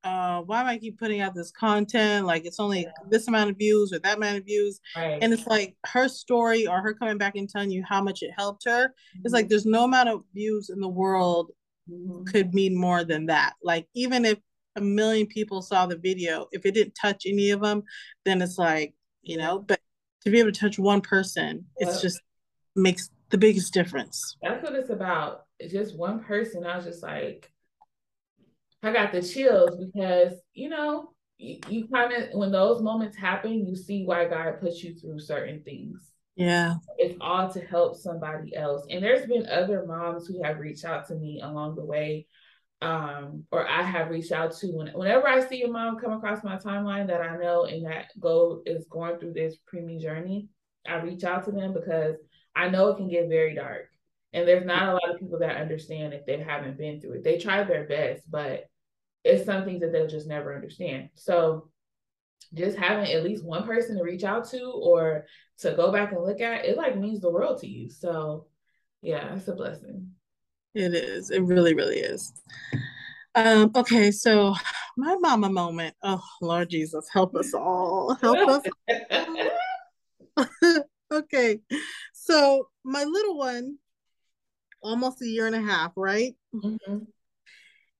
[0.03, 2.25] uh, why am I keep putting out this content?
[2.25, 2.91] Like it's only yeah.
[3.09, 4.79] this amount of views or that amount of views.
[4.95, 5.19] Right.
[5.21, 8.31] And it's like her story or her coming back and telling you how much it
[8.35, 8.87] helped her.
[8.87, 9.21] Mm-hmm.
[9.23, 11.51] It's like there's no amount of views in the world
[11.89, 12.23] mm-hmm.
[12.25, 13.53] could mean more than that.
[13.63, 14.37] Like even if
[14.75, 17.83] a million people saw the video, if it didn't touch any of them,
[18.25, 19.79] then it's like, you know, but
[20.23, 22.21] to be able to touch one person, it's just
[22.75, 24.37] makes the biggest difference.
[24.41, 25.45] That's what it's about.
[25.59, 26.65] It's just one person.
[26.65, 27.51] I was just like,
[28.83, 33.65] I got the chills because, you know, you, you kind of, when those moments happen,
[33.65, 36.11] you see why God puts you through certain things.
[36.41, 36.75] Yeah.
[36.97, 38.83] It's all to help somebody else.
[38.89, 42.25] And there's been other moms who have reached out to me along the way.
[42.81, 46.43] Um, or I have reached out to when, whenever I see a mom come across
[46.43, 50.47] my timeline that I know and that go is going through this preemie journey,
[50.87, 52.15] I reach out to them because
[52.55, 53.85] I know it can get very dark.
[54.33, 57.23] And there's not a lot of people that understand if they haven't been through it.
[57.23, 58.65] They try their best, but
[59.23, 61.09] it's some things that they'll just never understand.
[61.13, 61.69] So
[62.53, 65.25] just having at least one person to reach out to or
[65.61, 67.89] to go back and look at, it like means the world to you.
[67.89, 68.47] So
[69.01, 70.11] yeah, it's a blessing.
[70.73, 71.31] It is.
[71.31, 72.31] It really, really is.
[73.35, 74.55] Um, okay, so
[74.97, 75.95] my mama moment.
[76.03, 78.15] Oh Lord Jesus, help us all.
[78.15, 78.63] Help
[80.37, 80.47] us.
[81.11, 81.59] okay.
[82.13, 83.77] So my little one,
[84.81, 86.35] almost a year and a half, right?
[86.53, 86.97] Mm-hmm.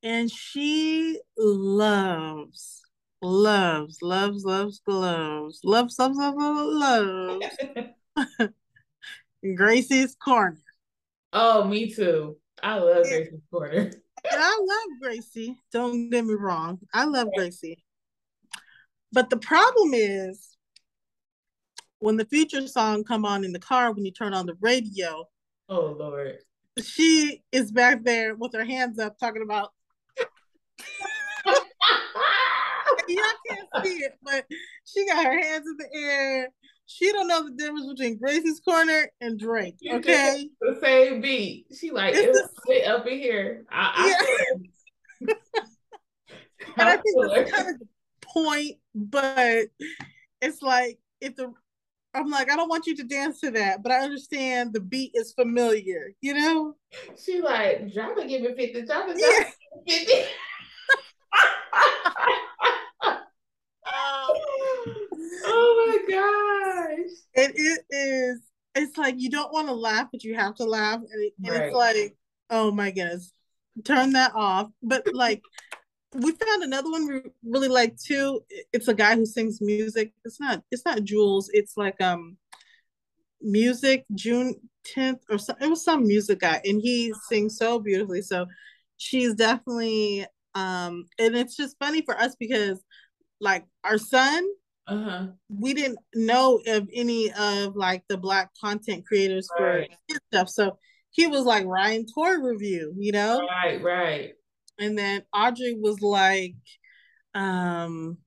[0.03, 2.80] And she loves,
[3.21, 7.47] loves, loves, loves, loves, loves, loves, loves, loves.
[8.39, 8.49] loves.
[9.55, 10.57] Gracie's Corner.
[11.33, 12.37] Oh, me too.
[12.61, 13.03] I love.
[13.03, 13.91] Gracie's Corner.
[14.29, 15.57] I love Gracie.
[15.71, 16.79] Don't get me wrong.
[16.93, 17.29] I love.
[17.35, 17.83] Gracie.
[19.11, 20.55] But the problem is
[21.99, 25.27] when the future song come on in the car when you turn on the radio.
[25.69, 26.37] Oh Lord.
[26.81, 29.71] She is back there with her hands up talking about
[33.15, 34.45] y'all can't see it, but
[34.85, 36.49] she got her hands in the air.
[36.85, 39.77] She don't know the difference between Gracie's Corner and Drake.
[39.89, 41.67] Okay, the same beat.
[41.77, 43.63] She like it's, it's the, up in here.
[43.71, 44.15] I, I
[45.21, 45.33] yeah.
[46.77, 47.87] and I think that's kind of the
[48.21, 49.67] point, but
[50.41, 51.53] it's like if the
[52.13, 55.11] I'm like, I don't want you to dance to that, but I understand the beat
[55.13, 56.75] is familiar, you know?
[57.17, 59.53] She like, it, give me 50, drop it, drop
[59.85, 59.97] yeah.
[59.97, 60.13] 50.
[65.45, 67.09] oh my gosh.
[67.35, 68.41] And it is,
[68.75, 70.99] it's like you don't want to laugh, but you have to laugh.
[70.99, 71.61] And, it, right.
[71.63, 72.17] it's like,
[72.49, 73.33] oh my goodness,
[73.83, 74.69] turn that off.
[74.81, 75.41] But like,
[76.13, 78.41] we found another one we really like too.
[78.73, 80.13] It's a guy who sings music.
[80.25, 81.49] It's not it's not Jules.
[81.53, 82.37] It's like um
[83.41, 84.55] music June
[84.95, 88.21] 10th or so, it was some music guy and he sings so beautifully.
[88.21, 88.45] So
[88.97, 92.83] she's definitely um and it's just funny for us because
[93.39, 94.45] like our son
[94.91, 95.27] uh-huh.
[95.49, 99.89] we didn't know of any of like the black content creators right.
[100.09, 100.49] for stuff.
[100.49, 100.77] So
[101.11, 103.41] he was like Ryan Toy review, you know?
[103.63, 104.33] Right, right
[104.81, 106.55] and then Audrey was like,
[107.33, 108.17] um,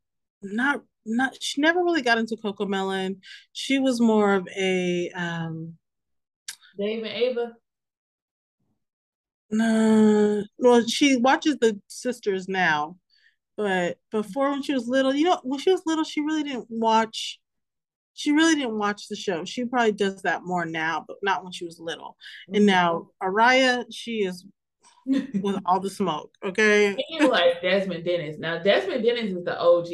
[0.42, 3.16] not not she never really got into CoComelon.
[3.52, 5.74] She was more of a um
[6.78, 7.52] Dave and Ava.
[9.50, 12.96] No, well, she watches the sisters now,
[13.56, 16.66] but before when she was little, you know, when she was little, she really didn't
[16.68, 17.40] watch.
[18.14, 19.44] She really didn't watch the show.
[19.44, 22.16] She probably does that more now, but not when she was little.
[22.48, 22.56] Mm-hmm.
[22.56, 24.46] And now Araya, she is
[25.06, 26.32] with all the smoke.
[26.44, 26.96] Okay.
[27.20, 28.36] Like Desmond Dennis.
[28.38, 29.88] Now Desmond Dennis is the OG.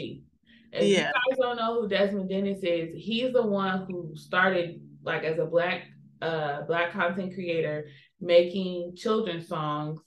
[0.73, 1.09] If yeah.
[1.09, 5.39] you guys don't know who Desmond Dennis is, he's the one who started like as
[5.39, 5.85] a black
[6.23, 7.87] uh black content creator
[8.21, 9.99] making children's songs,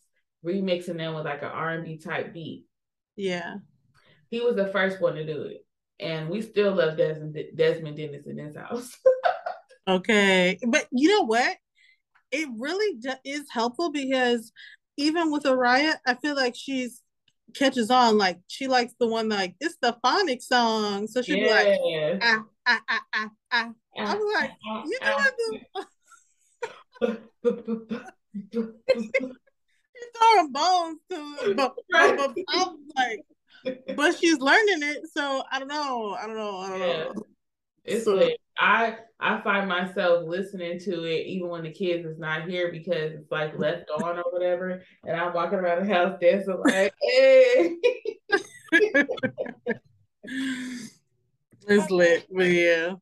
[0.45, 2.65] remixing them with like an R&B type beat.
[3.15, 3.56] Yeah.
[4.30, 5.65] He was the first one to do it.
[5.99, 8.97] And we still love Desmond Desmond Dennis in this house.
[9.88, 10.58] okay.
[10.67, 11.58] But you know what?
[12.32, 14.52] It really is helpful because
[14.97, 17.04] even with Araya, I feel like she's
[17.54, 18.17] catches on.
[18.17, 21.63] Like she likes the one like it's the phonic song, so she'd yeah.
[21.63, 23.71] be like ah ah ah ah ah.
[23.97, 24.52] I was like,
[24.86, 25.17] you know
[27.43, 29.34] what?
[30.17, 33.25] Throwing bones to, but, but, but I'm like,
[33.95, 36.17] but she's learning it, so I don't know.
[36.19, 36.57] I don't know.
[36.57, 37.03] I don't yeah.
[37.03, 37.13] know.
[37.85, 38.39] It's so, lit.
[38.57, 43.13] I I find myself listening to it even when the kids is not here because
[43.13, 47.75] it's like left on or whatever, and I'm walking around the house dancing like, hey.
[51.67, 52.93] it's lit, but yeah.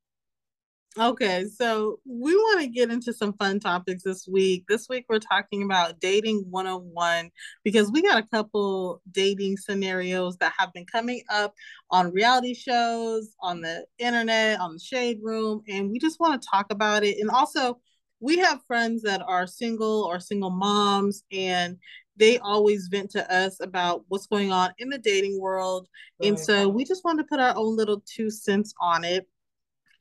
[1.00, 4.66] Okay, so we want to get into some fun topics this week.
[4.68, 7.32] This week we're talking about dating 101
[7.64, 11.54] because we got a couple dating scenarios that have been coming up
[11.92, 16.48] on reality shows, on the internet, on the shade room, and we just want to
[16.52, 17.20] talk about it.
[17.20, 17.80] And also,
[18.20, 21.78] we have friends that are single or single moms and
[22.18, 25.88] they always vent to us about what's going on in the dating world.
[26.22, 29.26] And so we just want to put our own little two cents on it.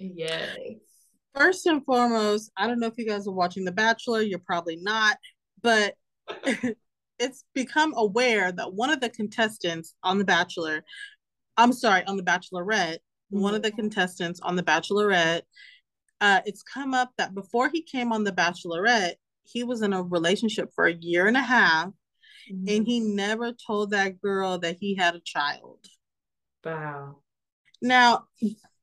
[0.00, 0.56] Yes.
[1.34, 4.76] First and foremost, I don't know if you guys are watching The Bachelor, you're probably
[4.76, 5.16] not,
[5.62, 5.94] but
[7.18, 10.82] it's become aware that one of the contestants on The Bachelor,
[11.56, 13.40] I'm sorry, on The Bachelorette, mm-hmm.
[13.40, 15.42] one of the contestants on The Bachelorette,
[16.20, 20.02] uh, it's come up that before he came on The Bachelorette, he was in a
[20.02, 21.88] relationship for a year and a half,
[22.50, 22.64] mm-hmm.
[22.68, 25.84] and he never told that girl that he had a child.
[26.64, 27.18] Wow.
[27.82, 28.24] Now,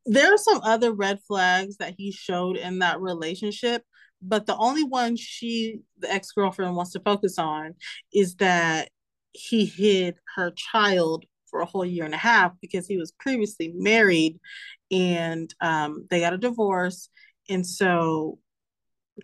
[0.07, 3.83] there are some other red flags that he showed in that relationship
[4.21, 7.75] but the only one she the ex-girlfriend wants to focus on
[8.13, 8.89] is that
[9.33, 13.71] he hid her child for a whole year and a half because he was previously
[13.75, 14.39] married
[14.91, 17.09] and um, they got a divorce.
[17.49, 18.39] And so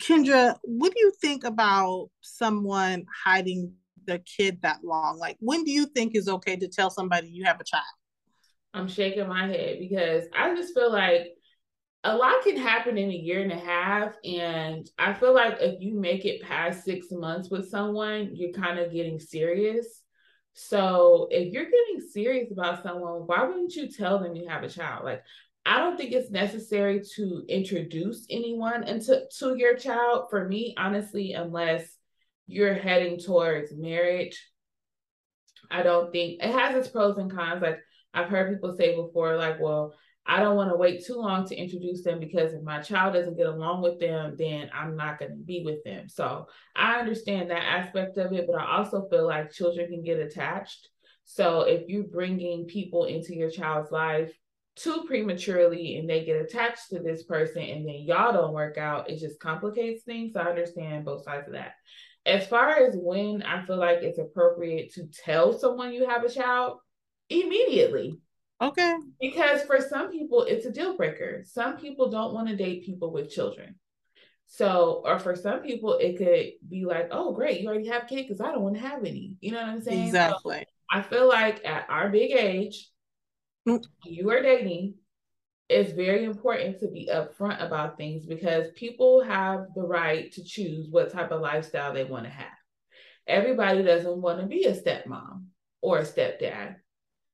[0.02, 3.74] kendra what do you think about someone hiding
[4.06, 5.18] their kid that long?
[5.18, 7.84] Like when do you think is okay to tell somebody you have a child
[8.74, 11.28] I'm shaking my head because I just feel like
[12.04, 14.14] a lot can happen in a year and a half.
[14.26, 18.80] And I feel like if you make it past six months with someone, you're kind
[18.80, 20.02] of getting serious.
[20.54, 24.70] So if you're getting serious about someone, why wouldn't you tell them you have a
[24.70, 25.06] child?
[25.06, 25.24] Like,
[25.66, 30.26] I don't think it's necessary to introduce anyone into to your child.
[30.30, 31.88] For me, honestly, unless
[32.48, 34.46] you're heading towards marriage,
[35.72, 37.62] I don't think it has its pros and cons.
[37.62, 37.80] Like
[38.14, 39.94] I've heard people say before, like, well,
[40.26, 43.36] I don't want to wait too long to introduce them because if my child doesn't
[43.36, 46.08] get along with them, then I'm not going to be with them.
[46.08, 50.20] So I understand that aspect of it, but I also feel like children can get
[50.20, 50.88] attached.
[51.26, 54.32] So if you're bringing people into your child's life
[54.76, 59.10] too prematurely and they get attached to this person and then y'all don't work out,
[59.10, 60.34] it just complicates things.
[60.34, 61.74] So I understand both sides of that.
[62.26, 66.30] As far as when I feel like it's appropriate to tell someone you have a
[66.30, 66.80] child,
[67.42, 68.20] immediately
[68.64, 68.96] Okay.
[69.20, 71.44] Because for some people, it's a deal breaker.
[71.46, 73.76] Some people don't want to date people with children.
[74.48, 78.28] So, or for some people, it could be like, oh, great, you already have kids
[78.28, 79.38] because I don't want to have any.
[79.42, 80.08] You know what I'm saying?
[80.08, 80.60] Exactly.
[80.60, 82.90] So I feel like at our big age,
[83.68, 83.84] mm.
[84.06, 84.96] you are dating,
[85.68, 90.88] it's very important to be upfront about things because people have the right to choose
[90.90, 92.46] what type of lifestyle they want to have.
[93.28, 95.46] Everybody doesn't want to be a stepmom
[95.82, 96.76] or a stepdad.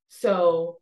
[0.09, 0.79] So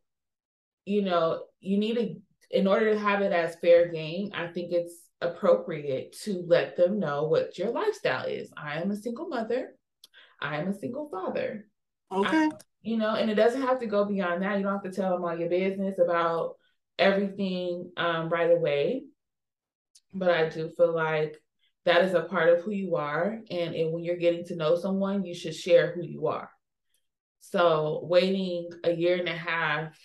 [0.88, 2.16] you know, you need to,
[2.58, 6.98] in order to have it as fair game, I think it's appropriate to let them
[6.98, 8.50] know what your lifestyle is.
[8.56, 9.76] I am a single mother.
[10.42, 11.68] I am a single father.
[12.10, 12.46] Okay.
[12.46, 12.50] I,
[12.84, 14.58] you know, and it doesn't have to go beyond that.
[14.58, 16.54] You don't have to tell them all your business about
[16.98, 19.04] everything um, right away.
[20.14, 21.36] But I do feel like
[21.84, 23.40] that is a part of who you are.
[23.52, 26.50] And, and when you're getting to know someone, you should share who you are.
[27.52, 29.98] So waiting a year and a half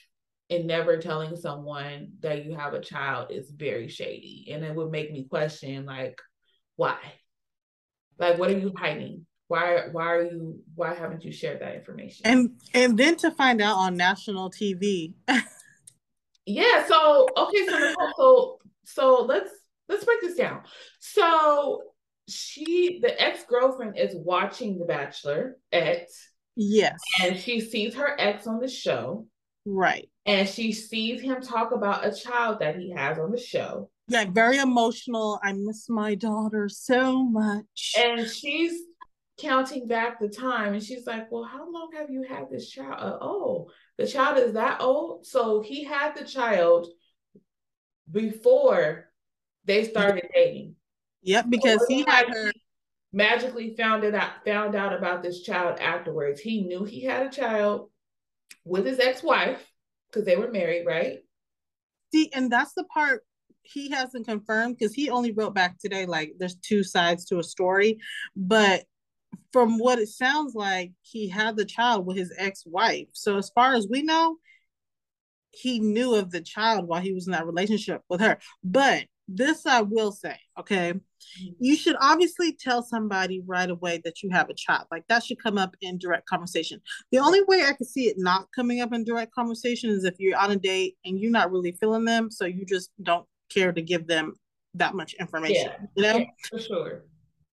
[0.49, 4.49] and never telling someone that you have a child is very shady.
[4.53, 6.21] And it would make me question like,
[6.77, 6.99] why?
[8.19, 9.27] Like what are you hiding?
[9.49, 12.23] Why why are you why haven't you shared that information?
[12.25, 15.15] And and then to find out on national TV.
[16.47, 19.51] yeah, so okay, so so so let's
[19.89, 20.63] let's break this down.
[21.01, 21.83] So
[22.29, 26.29] she the ex-girlfriend is watching The Bachelor X.
[26.57, 27.01] Yes.
[27.23, 29.27] And she sees her ex on the show.
[29.65, 30.09] Right.
[30.27, 33.91] And she sees him talk about a child that he has on the show.
[34.09, 35.41] Yeah, very emotional.
[35.43, 37.95] I miss my daughter so much.
[37.97, 38.73] And she's
[39.39, 42.95] counting back the time and she's like, Well, how long have you had this child?
[42.99, 45.27] Uh, oh, the child is that old.
[45.27, 46.89] So he had the child
[48.11, 49.09] before
[49.65, 50.77] they started dating.
[51.23, 52.53] Yep, because so he had her
[53.13, 56.41] magically found it out found out about this child afterwards.
[56.41, 57.91] He knew he had a child
[58.65, 59.65] with his ex-wife
[60.11, 61.19] because they were married, right?
[62.13, 63.23] See, and that's the part
[63.63, 67.45] he hasn't confirmed because he only wrote back today like there's two sides to a
[67.45, 67.99] story,
[68.37, 68.85] but
[69.53, 73.09] from what it sounds like, he had the child with his ex-wife.
[73.13, 74.37] So as far as we know,
[75.51, 78.39] he knew of the child while he was in that relationship with her.
[78.65, 81.53] But this I will say, okay, mm-hmm.
[81.59, 84.87] you should obviously tell somebody right away that you have a child.
[84.91, 86.81] Like that should come up in direct conversation.
[87.11, 90.15] The only way I can see it not coming up in direct conversation is if
[90.19, 93.73] you're on a date and you're not really feeling them, so you just don't care
[93.73, 94.35] to give them
[94.75, 95.71] that much information.
[95.71, 97.05] Yeah, you know, yeah, for sure.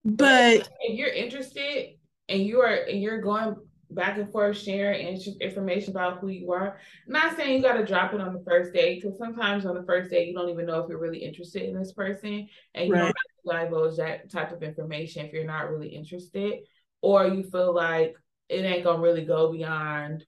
[0.06, 1.96] But if you're interested
[2.30, 3.56] and you are and you're going
[3.92, 6.78] back and forth sharing information about who you are.
[7.08, 9.76] I'm not saying you got to drop it on the first date because sometimes on
[9.76, 12.88] the first date you don't even know if you're really interested in this person, and
[12.88, 13.14] you right.
[13.46, 16.60] don't divulge that type of information if you're not really interested,
[17.02, 18.16] or you feel like
[18.48, 20.26] it ain't gonna really go beyond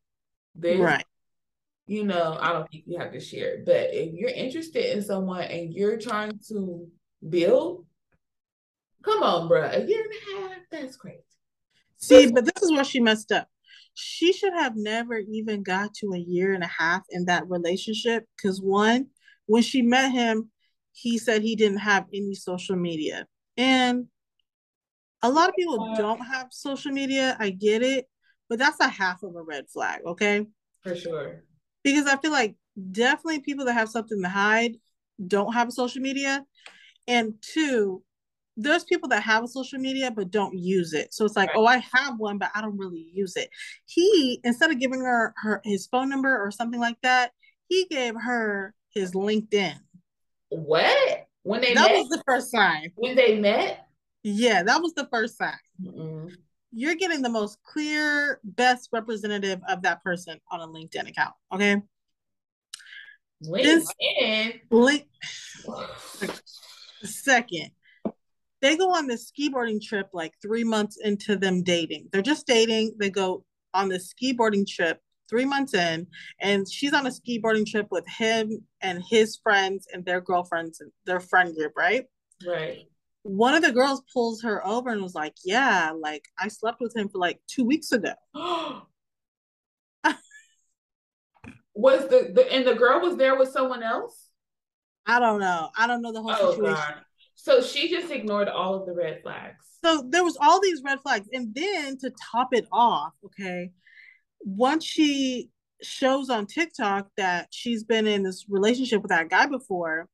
[0.55, 0.79] this.
[0.79, 1.05] Right.
[1.85, 3.65] You know, I don't think you have to share it.
[3.65, 6.87] But if you're interested in someone and you're trying to
[7.27, 7.85] build,
[9.03, 9.63] come on, bro.
[9.63, 11.19] A year and a half, that's crazy.
[11.97, 13.50] See, but this is where she messed up.
[13.93, 18.25] She should have never even got to a year and a half in that relationship
[18.35, 19.07] because one,
[19.45, 20.49] when she met him,
[20.93, 23.25] he said he didn't have any social media.
[23.57, 24.07] And
[25.21, 27.35] a lot of people uh, don't have social media.
[27.39, 28.07] I get it,
[28.49, 30.45] but that's a half of a red flag, okay?
[30.83, 31.43] For sure.
[31.83, 32.55] Because I feel like
[32.91, 34.77] definitely people that have something to hide
[35.25, 36.45] don't have social media.
[37.07, 38.03] And two,
[38.57, 41.13] there's people that have a social media but don't use it.
[41.13, 41.57] So it's like, right.
[41.57, 43.49] oh, I have one, but I don't really use it.
[43.85, 47.31] He instead of giving her her his phone number or something like that,
[47.67, 49.77] he gave her his LinkedIn.
[50.49, 51.27] What?
[51.43, 51.97] When they that met?
[51.97, 52.91] was the first sign.
[52.95, 53.87] When they met?
[54.23, 55.53] Yeah, that was the first sign.
[55.81, 56.31] mm
[56.71, 61.33] You're getting the most clear, best representative of that person on a LinkedIn account.
[61.53, 61.81] Okay.
[63.43, 64.59] LinkedIn.
[64.69, 65.07] Link,
[67.03, 67.71] second,
[68.61, 72.07] they go on this ski boarding trip like three months into them dating.
[72.11, 72.95] They're just dating.
[72.99, 73.43] They go
[73.73, 74.99] on this ski boarding trip
[75.29, 76.05] three months in,
[76.39, 80.81] and she's on a ski boarding trip with him and his friends and their girlfriends
[80.81, 82.05] and their friend group, right?
[82.45, 82.83] Right.
[83.23, 86.95] One of the girls pulls her over and was like, Yeah, like I slept with
[86.95, 88.13] him for like two weeks ago.
[91.73, 94.27] was the, the and the girl was there with someone else?
[95.05, 95.69] I don't know.
[95.77, 96.75] I don't know the whole oh, situation.
[96.75, 97.01] God.
[97.43, 99.65] So she just ignored all of the red flags.
[99.83, 101.27] So there was all these red flags.
[101.33, 103.71] And then to top it off, okay,
[104.41, 105.49] once she
[105.81, 110.07] shows on TikTok that she's been in this relationship with that guy before,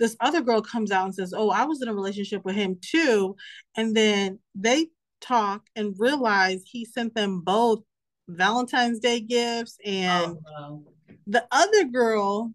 [0.00, 2.76] this other girl comes out and says, Oh, I was in a relationship with him
[2.80, 3.36] too.
[3.76, 4.88] And then they
[5.20, 7.84] talk and realize he sent them both
[8.26, 9.78] Valentine's Day gifts.
[9.84, 11.18] And oh, no.
[11.28, 12.52] the other girl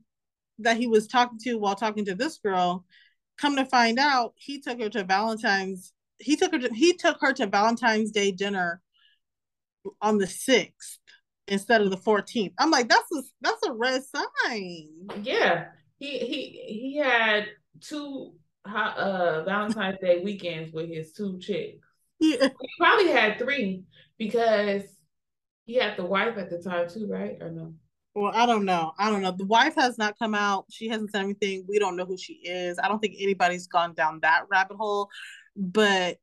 [0.60, 2.84] that he was talking to while talking to this girl,
[3.38, 5.94] come to find out, he took her to Valentine's.
[6.20, 8.82] He took her to he took her to Valentine's Day dinner
[10.02, 11.00] on the sixth
[11.48, 12.54] instead of the 14th.
[12.58, 14.90] I'm like, that's a that's a red sign.
[15.22, 15.66] Yeah.
[16.00, 17.48] He he he had
[17.82, 18.34] two
[18.66, 21.86] uh Valentine's Day weekends with his two chicks.
[22.20, 22.50] Yeah.
[22.62, 23.84] He probably had three
[24.18, 24.84] because
[25.66, 27.38] he had the wife at the time too, right?
[27.42, 27.74] Or no?
[28.16, 28.92] Well, I don't know.
[29.00, 29.32] I don't know.
[29.32, 30.66] The wife has not come out.
[30.70, 31.66] She hasn't said anything.
[31.68, 32.78] We don't know who she is.
[32.78, 35.10] I don't think anybody's gone down that rabbit hole.
[35.56, 36.18] But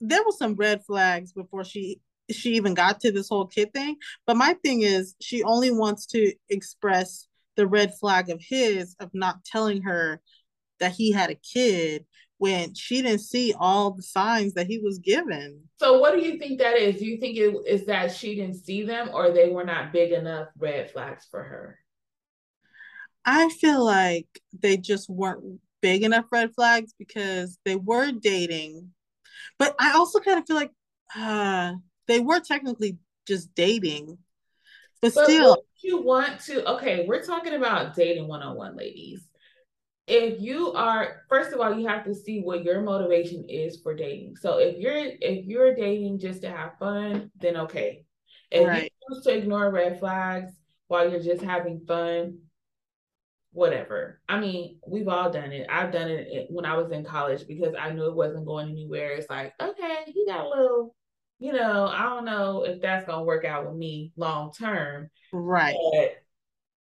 [0.00, 2.00] there were some red flags before she
[2.30, 3.96] she even got to this whole kid thing.
[4.26, 9.10] But my thing is she only wants to express the red flag of his of
[9.14, 10.20] not telling her
[10.80, 12.04] that he had a kid
[12.38, 15.62] when she didn't see all the signs that he was given.
[15.78, 16.98] So what do you think that is?
[16.98, 20.12] Do you think it is that she didn't see them or they were not big
[20.12, 21.78] enough red flags for her?
[23.24, 24.28] I feel like
[24.58, 28.90] they just weren't big enough red flags because they were dating.
[29.58, 30.72] But I also kind of feel like
[31.14, 31.74] uh
[32.06, 34.18] they were technically just dating.
[35.00, 39.26] But, but still you want to okay, we're talking about dating one-on-one ladies
[40.06, 43.94] if you are first of all you have to see what your motivation is for
[43.94, 44.36] dating.
[44.36, 48.04] So if you're if you're dating just to have fun then okay.
[48.50, 48.84] If right.
[48.84, 50.52] you choose to ignore red flags
[50.86, 52.38] while you're just having fun
[53.52, 54.20] whatever.
[54.28, 55.66] I mean we've all done it.
[55.68, 58.70] I've done it eh, when i was in college because i knew it wasn't going
[58.70, 59.12] anywhere.
[59.12, 60.94] It's like okay he got a little
[61.38, 65.10] you know i don't know if that's going to work out with me long term
[65.34, 65.76] right.
[65.92, 66.14] but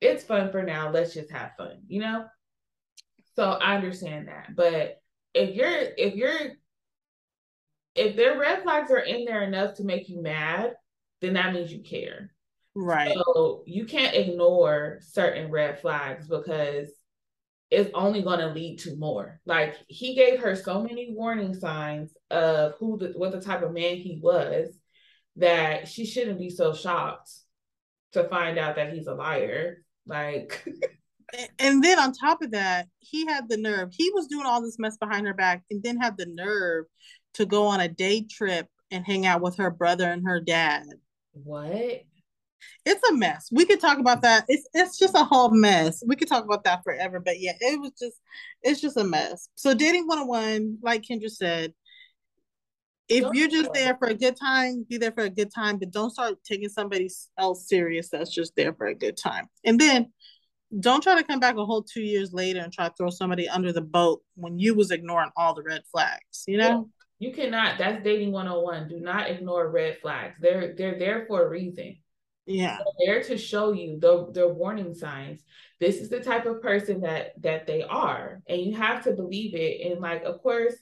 [0.00, 0.90] it's fun for now.
[0.90, 2.24] Let's just have fun you know
[3.34, 4.54] so I understand that.
[4.54, 5.00] But
[5.34, 6.52] if you're if you're
[7.94, 10.74] if their red flags are in there enough to make you mad,
[11.20, 12.30] then that means you care.
[12.74, 13.14] Right.
[13.14, 16.90] So you can't ignore certain red flags because
[17.70, 19.40] it's only going to lead to more.
[19.46, 23.72] Like he gave her so many warning signs of who the what the type of
[23.72, 24.78] man he was
[25.36, 27.30] that she shouldn't be so shocked
[28.12, 29.78] to find out that he's a liar.
[30.06, 30.66] Like
[31.58, 33.90] and then on top of that, he had the nerve.
[33.92, 36.86] He was doing all this mess behind her back, and then had the nerve
[37.34, 40.84] to go on a day trip and hang out with her brother and her dad.
[41.32, 42.02] What?
[42.84, 43.48] It's a mess.
[43.50, 44.44] We could talk about that.
[44.48, 46.02] It's it's just a whole mess.
[46.06, 47.20] We could talk about that forever.
[47.20, 48.20] But yeah, it was just
[48.62, 49.48] it's just a mess.
[49.54, 51.74] So dating 101, like Kendra said,
[53.08, 55.90] if you're just there for a good time, be there for a good time, but
[55.90, 59.48] don't start taking somebody else serious that's just there for a good time.
[59.64, 60.12] And then
[60.80, 63.48] don't try to come back a whole two years later and try to throw somebody
[63.48, 66.88] under the boat when you was ignoring all the red flags you know?
[67.18, 70.34] You cannot that's dating 101 do not ignore red flags.
[70.40, 71.98] They're they're there for a reason.
[72.46, 72.78] Yeah.
[72.78, 75.40] They're there to show you the the warning signs.
[75.78, 79.54] This is the type of person that that they are and you have to believe
[79.54, 79.92] it.
[79.92, 80.74] And like of course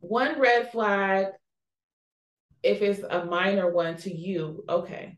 [0.00, 1.28] one red flag
[2.62, 5.16] if it's a minor one to you okay.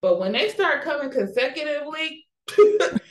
[0.00, 2.26] But when they start coming consecutively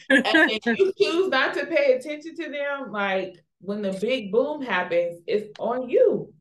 [0.09, 4.61] and if you choose not to pay attention to them, like when the big boom
[4.61, 6.33] happens, it's on you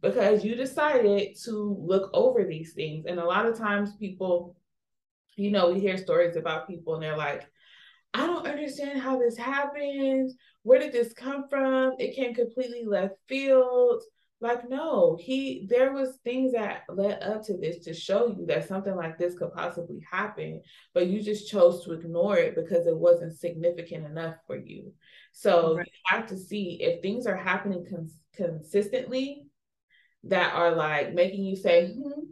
[0.00, 3.06] because you decided to look over these things.
[3.06, 4.56] And a lot of times, people,
[5.36, 7.46] you know, we hear stories about people and they're like,
[8.14, 10.32] I don't understand how this happened.
[10.64, 11.94] Where did this come from?
[11.98, 14.02] It came completely left field.
[14.42, 18.66] Like, no, he there was things that led up to this to show you that
[18.66, 20.62] something like this could possibly happen,
[20.92, 24.92] but you just chose to ignore it because it wasn't significant enough for you.
[25.30, 25.86] So right.
[25.86, 29.46] you have to see if things are happening cons- consistently
[30.24, 32.22] that are like making you say, hmm,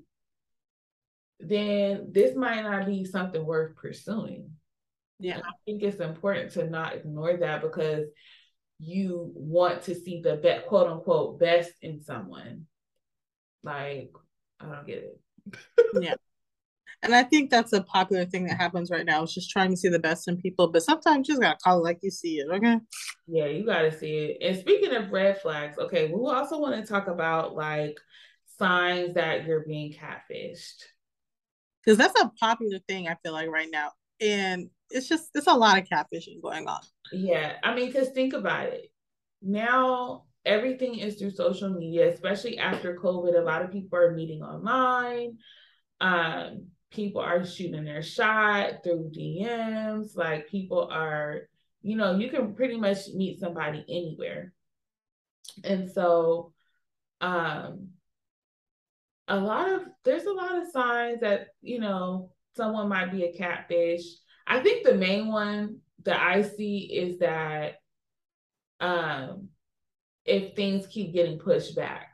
[1.39, 4.51] then this might not be something worth pursuing.
[5.21, 5.35] Yeah.
[5.35, 8.07] And I think it's important to not ignore that because
[8.81, 12.67] you want to see the best, quote unquote, best in someone.
[13.63, 14.13] Like,
[14.59, 15.21] I don't get it.
[16.01, 16.15] yeah.
[17.03, 19.23] And I think that's a popular thing that happens right now.
[19.23, 21.79] It's just trying to see the best in people, but sometimes you just gotta call
[21.79, 22.79] it like you see it, okay?
[23.27, 24.39] Yeah, you gotta see it.
[24.43, 27.99] And speaking of red flags, okay, we also want to talk about like
[28.59, 30.85] signs that you're being catfished.
[31.83, 33.93] Because that's a popular thing, I feel like, right now.
[34.21, 36.81] And it's just it's a lot of catfishing going on.
[37.13, 37.55] Yeah.
[37.63, 38.93] I mean, because think about it.
[39.43, 43.39] Now everything is through social media, especially after COVID.
[43.39, 45.39] A lot of people are meeting online.
[46.01, 50.17] Um, people are shooting their shot through DMs.
[50.17, 51.43] Like people are,
[51.83, 54.53] you know, you can pretty much meet somebody anywhere.
[55.65, 56.53] And so
[57.21, 57.89] um
[59.29, 63.33] a lot of there's a lot of signs that, you know, someone might be a
[63.33, 64.03] catfish.
[64.47, 67.75] I think the main one that I see is that
[68.81, 69.49] um
[70.25, 72.09] if things keep getting pushed back.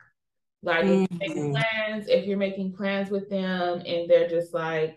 [0.63, 1.03] Like mm-hmm.
[1.03, 4.95] if you're making plans, if you're making plans with them and they're just like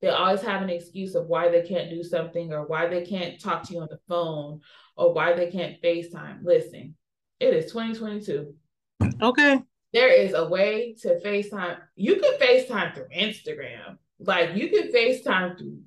[0.00, 3.40] they always have an excuse of why they can't do something or why they can't
[3.40, 4.60] talk to you on the phone
[4.96, 6.38] or why they can't FaceTime.
[6.42, 6.94] Listen,
[7.38, 8.54] it is 2022.
[9.20, 9.60] Okay.
[9.92, 11.78] There is a way to FaceTime.
[11.96, 13.98] You can FaceTime through Instagram.
[14.20, 15.78] Like you can FaceTime through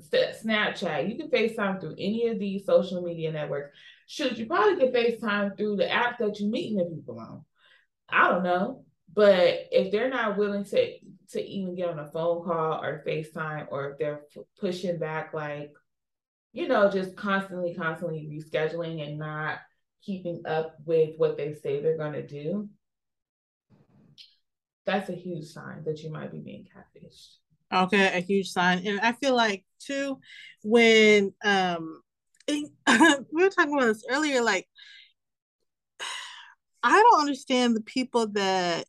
[0.00, 1.08] Snapchat.
[1.10, 3.76] You can FaceTime through any of these social media networks.
[4.06, 7.44] Should you probably can FaceTime through the app that you're meeting the people on.
[8.08, 8.84] I don't know.
[9.12, 10.98] But if they're not willing to
[11.30, 14.22] to even get on a phone call or FaceTime, or if they're
[14.58, 15.72] pushing back, like,
[16.52, 19.58] you know, just constantly, constantly rescheduling and not
[20.02, 22.68] keeping up with what they say they're going to do,
[24.86, 27.34] that's a huge sign that you might be being catfished.
[27.72, 28.86] Okay, a huge sign.
[28.86, 30.18] And I feel like, too,
[30.62, 32.00] when um,
[32.48, 34.66] we were talking about this earlier, like,
[36.82, 38.86] I don't understand the people that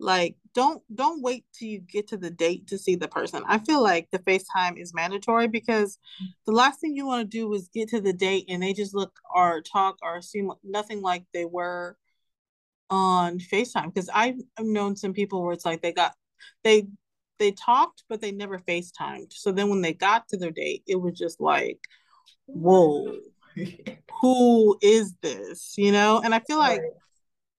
[0.00, 3.42] like don't don't wait till you get to the date to see the person.
[3.46, 5.98] I feel like the FaceTime is mandatory because
[6.46, 8.94] the last thing you want to do is get to the date and they just
[8.94, 11.96] look or talk or seem nothing like they were
[12.90, 13.92] on FaceTime.
[13.92, 16.14] Because I've known some people where it's like they got
[16.62, 16.88] they
[17.38, 19.32] they talked but they never FaceTimed.
[19.32, 21.78] So then when they got to their date, it was just like,
[22.46, 23.18] whoa,
[24.20, 25.74] who is this?
[25.76, 26.20] You know?
[26.24, 26.80] And I feel like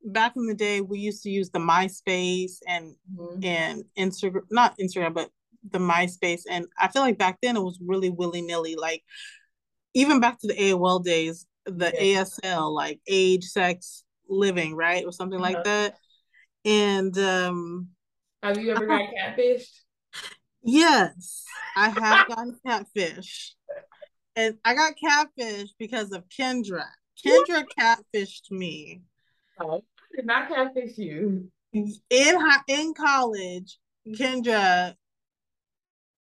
[0.05, 3.43] back in the day we used to use the MySpace and mm-hmm.
[3.43, 5.29] and Instagram not Instagram but
[5.71, 9.03] the MySpace and I feel like back then it was really willy-nilly like
[9.95, 12.23] even back to the AOL days the yeah.
[12.23, 15.53] ASL like age sex living right or something uh-huh.
[15.53, 15.95] like that
[16.65, 17.89] and um
[18.43, 19.81] have you ever got catfished
[20.63, 23.55] yes I have gotten catfish
[24.35, 26.85] and I got catfish because of Kendra
[27.23, 29.01] Kendra catfished me
[29.59, 29.83] Oh
[30.15, 31.51] did not catfish you.
[31.73, 31.93] In
[32.67, 33.77] in college,
[34.07, 34.95] Kendra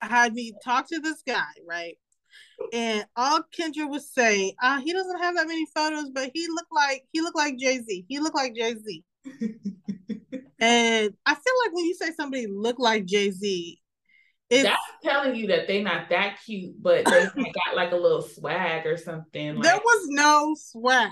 [0.00, 1.98] had me talk to this guy, right?
[2.72, 6.72] And all Kendra would say, uh, he doesn't have that many photos, but he looked
[6.72, 8.04] like he looked like Jay-Z.
[8.08, 9.04] He looked like Jay-Z.
[10.60, 13.80] and I feel like when you say somebody look like Jay-Z,
[14.50, 18.22] it's, that's telling you that they're not that cute, but they got like a little
[18.22, 19.56] swag or something.
[19.56, 21.10] Like, there was no swag.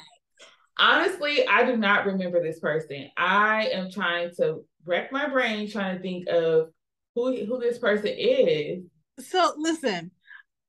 [0.79, 3.09] Honestly, I do not remember this person.
[3.17, 6.69] I am trying to wreck my brain trying to think of
[7.15, 8.85] who who this person is.
[9.21, 10.11] So listen,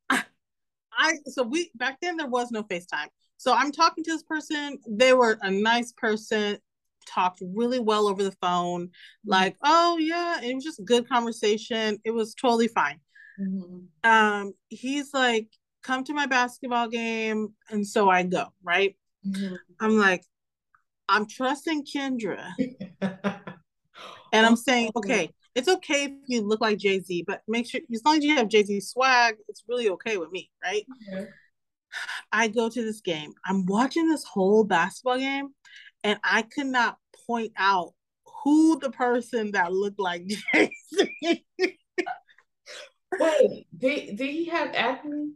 [0.09, 0.23] I,
[0.91, 3.07] I so we back then there was no FaceTime.
[3.37, 4.79] So I'm talking to this person.
[4.89, 6.57] They were a nice person,
[7.07, 8.87] talked really well over the phone.
[8.87, 9.29] Mm-hmm.
[9.29, 11.99] Like, oh yeah, it was just good conversation.
[12.03, 12.99] It was totally fine.
[13.39, 14.09] Mm-hmm.
[14.09, 15.47] Um, he's like,
[15.83, 18.47] come to my basketball game, and so I go.
[18.63, 18.95] Right.
[19.25, 19.55] Mm-hmm.
[19.79, 20.23] I'm like,
[21.09, 22.51] I'm trusting Kendra.
[23.01, 27.81] and I'm saying, okay, it's okay if you look like Jay Z, but make sure
[27.93, 30.85] as long as you have Jay Z swag, it's really okay with me, right?
[32.31, 33.33] I go to this game.
[33.45, 35.49] I'm watching this whole basketball game,
[36.03, 37.93] and I could not point out
[38.43, 41.45] who the person that looked like Jay Z.
[43.19, 45.31] Wait, did, did he have acne?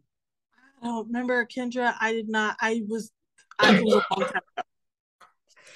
[0.81, 1.93] I don't remember Kendra.
[1.99, 2.57] I did not.
[2.59, 3.11] I was
[3.59, 4.63] I, was a long time ago.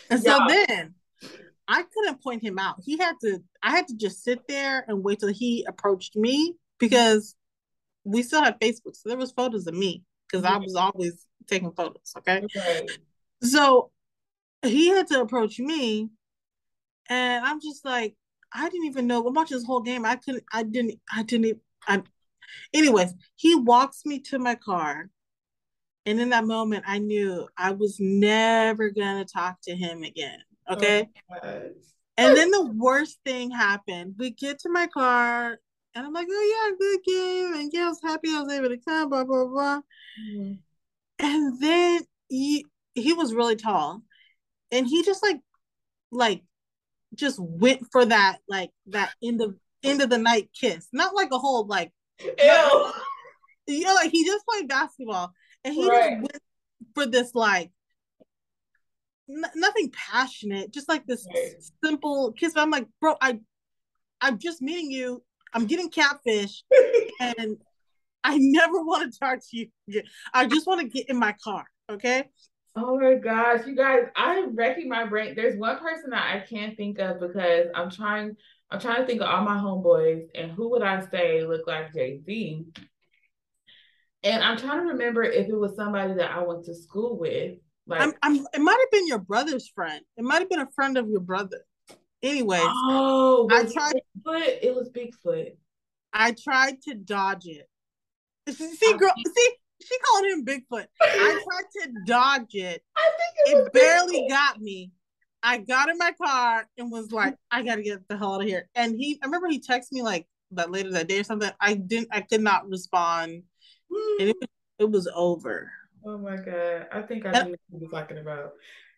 [0.09, 0.65] And so yeah.
[0.67, 0.95] then
[1.67, 2.77] I couldn't point him out.
[2.83, 6.55] He had to, I had to just sit there and wait till he approached me
[6.79, 7.36] because
[8.03, 8.95] we still had Facebook.
[8.95, 10.63] So there was photos of me because I mm-hmm.
[10.63, 12.13] was always taking photos.
[12.19, 12.43] Okay.
[12.43, 12.88] okay.
[13.41, 13.91] So
[14.68, 16.09] he had to approach me
[17.09, 18.16] and I'm just like,
[18.53, 19.22] I didn't even know.
[19.22, 20.05] Watching this whole game.
[20.05, 22.01] I couldn't, I didn't, I didn't, I,
[22.74, 25.09] Anyways, he walks me to my car.
[26.05, 30.39] And in that moment, I knew I was never to talk to him again.
[30.70, 31.09] Okay.
[31.32, 31.70] Oh
[32.18, 34.16] and then the worst thing happened.
[34.18, 35.57] We get to my car,
[35.95, 37.59] and I'm like, oh, yeah, good game.
[37.59, 39.82] And yeah, I was happy I was able to come, blah, blah, blah.
[40.30, 40.53] Mm-hmm.
[41.20, 44.03] And then he, he was really tall.
[44.76, 45.39] And he just like,
[46.11, 46.43] like,
[47.13, 49.55] just went for that, like, that end of
[49.86, 50.88] end of the night kiss.
[50.91, 52.91] Not like a whole like Ew.
[53.67, 55.32] you know, like he just played basketball
[55.63, 56.11] and he right.
[56.11, 56.43] just went
[56.93, 57.71] for this like
[59.30, 61.55] n- nothing passionate, just like this right.
[61.84, 62.53] simple kiss.
[62.53, 63.39] But I'm like, bro, I
[64.21, 65.23] I'm just meeting you.
[65.53, 66.63] I'm getting catfish
[67.19, 67.57] and
[68.23, 70.03] I never want to talk to you again.
[70.34, 71.65] I just want to get in my car.
[71.89, 72.28] Okay.
[72.78, 75.34] Oh my gosh, you guys, I'm wrecking my brain.
[75.34, 78.36] There's one person that I can't think of because I'm trying
[78.69, 81.93] I'm trying to think of all my homeboys and who would I say look like
[81.93, 82.65] Jay Z.
[84.23, 87.57] And I'm trying to remember if it was somebody that I went to school with.
[87.88, 90.03] Like, I'm, I'm, it might have been your brother's friend.
[90.17, 91.63] It might have been a friend of your brother.
[92.23, 93.93] Anyways, oh, I tried.
[94.26, 94.57] Bigfoot?
[94.63, 95.51] It was Bigfoot.
[96.11, 97.69] I tried to dodge it.
[98.49, 98.97] See, oh.
[98.97, 99.49] girl, see,
[99.88, 100.88] she called him Bigfoot.
[101.01, 102.83] I tried to dodge it.
[102.97, 104.91] I think it, it barely got me.
[105.43, 108.47] I got in my car and was like, I gotta get the hell out of
[108.47, 108.67] here.
[108.73, 111.51] And he, I remember he texted me like that later that day or something.
[111.59, 113.43] I didn't, I could not respond,
[113.93, 114.21] hmm.
[114.21, 114.38] and it,
[114.79, 115.71] it was over.
[116.05, 116.88] Oh my god!
[116.91, 118.53] I think I knew what you were talking about.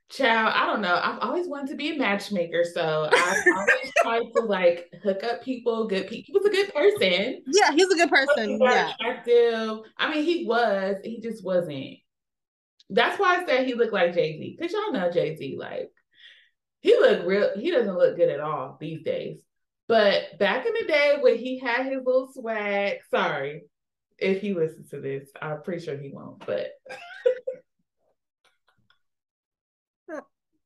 [0.10, 1.00] Child, I don't know.
[1.04, 5.44] I've always wanted to be a matchmaker, so I've always tried to like hook up
[5.44, 5.86] people.
[5.88, 6.26] Good people.
[6.28, 7.44] He was a good person.
[7.48, 8.58] Yeah, he's a good person.
[8.62, 9.80] Yeah, attractive.
[9.98, 10.96] I mean, he was.
[11.04, 11.98] He just wasn't.
[12.90, 14.58] That's why I said he looked like Jay Z.
[14.62, 15.58] Cause y'all know Jay Z.
[15.60, 15.92] Like
[16.80, 17.50] he look real.
[17.58, 19.42] He doesn't look good at all these days.
[19.90, 23.64] But back in the day when he had his little swag, sorry
[24.20, 26.46] if he listens to this, I'm pretty sure he won't.
[26.46, 26.72] But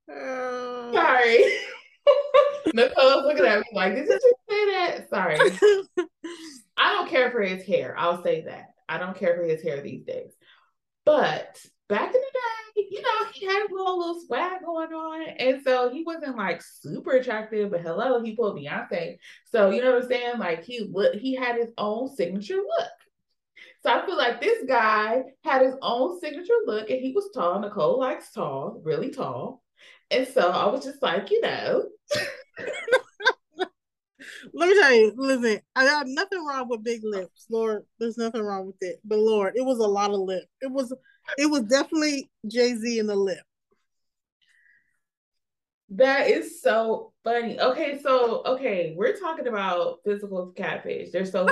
[0.10, 1.44] Uh, sorry.
[2.74, 5.10] Nicole's looking at me like, did you just say that?
[5.10, 5.38] Sorry.
[6.78, 7.96] I don't care for his hair.
[7.98, 8.68] I'll say that.
[8.88, 10.32] I don't care for his hair these days.
[11.06, 11.58] But
[11.90, 15.28] back in the day, you know, he had a little, little swag going on.
[15.38, 19.18] And so he wasn't like super attractive, but hello, he pulled Beyonce.
[19.46, 20.40] So you know what I'm saying?
[20.40, 22.90] Like he look, he had his own signature look.
[23.84, 27.60] So I feel like this guy had his own signature look and he was tall.
[27.60, 29.61] Nicole likes tall, really tall.
[30.12, 31.86] And so I was just like, you know.
[34.54, 37.46] Let me tell you, listen, I got nothing wrong with big lips.
[37.50, 39.00] Lord, there's nothing wrong with it.
[39.04, 40.44] But Lord, it was a lot of lip.
[40.62, 40.94] It was
[41.38, 43.40] it was definitely Jay Z in the lip.
[45.92, 47.60] That is so funny.
[47.60, 51.12] Okay, so okay, we're talking about physical catfish.
[51.12, 51.48] There's so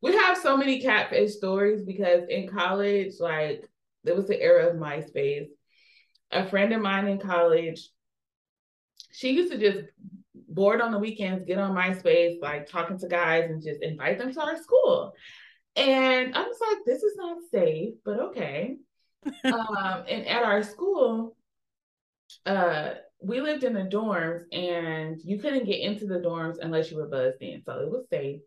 [0.00, 3.68] we have so many catfish stories because in college, like
[4.04, 5.48] there was the era of MySpace.
[6.30, 7.90] A friend of mine in college,
[9.12, 9.84] she used to just
[10.48, 14.32] bored on the weekends, get on MySpace, like talking to guys and just invite them
[14.32, 15.14] to our school.
[15.76, 18.76] And I was like, this is not safe, but okay
[19.44, 21.36] um, and at our school,
[22.46, 26.96] uh, we lived in the dorms and you couldn't get into the dorms unless you
[26.96, 27.62] were buzzed in.
[27.64, 28.40] So it was safe.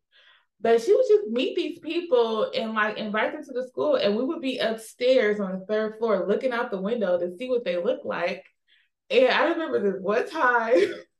[0.62, 4.16] But she would just meet these people and like invite them to the school, and
[4.16, 7.66] we would be upstairs on the third floor looking out the window to see what
[7.66, 8.44] they look like.
[9.10, 10.74] And I remember this one time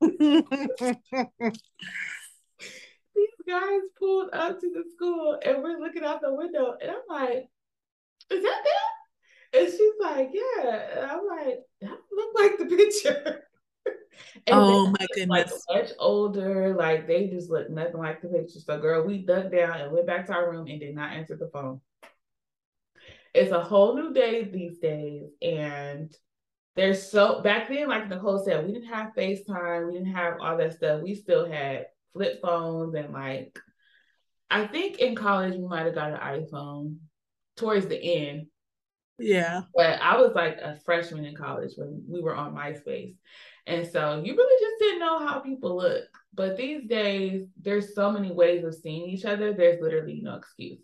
[3.14, 6.96] these guys pulled up to the school and we're looking out the window, and I'm
[7.08, 7.48] like,
[8.30, 8.96] is that them?
[9.52, 10.88] And she's like, yeah.
[10.96, 13.44] And I'm like, that look like the picture.
[14.50, 15.62] oh my goodness.
[15.68, 16.74] Like much older.
[16.74, 18.60] Like they just look nothing like the picture.
[18.60, 21.36] So girl, we dug down and went back to our room and did not answer
[21.36, 21.80] the phone.
[23.32, 25.30] It's a whole new day these days.
[25.40, 26.14] And
[26.76, 30.56] there's so back then, like Nicole said, we didn't have FaceTime, we didn't have all
[30.58, 31.02] that stuff.
[31.02, 33.58] We still had flip phones and like
[34.50, 36.96] I think in college we might have got an iPhone
[37.56, 38.46] towards the end.
[39.18, 39.62] Yeah.
[39.74, 43.16] But I was like a freshman in college when we were on MySpace.
[43.66, 46.04] And so you really just didn't know how people look.
[46.34, 50.78] But these days, there's so many ways of seeing each other, there's literally no excuse.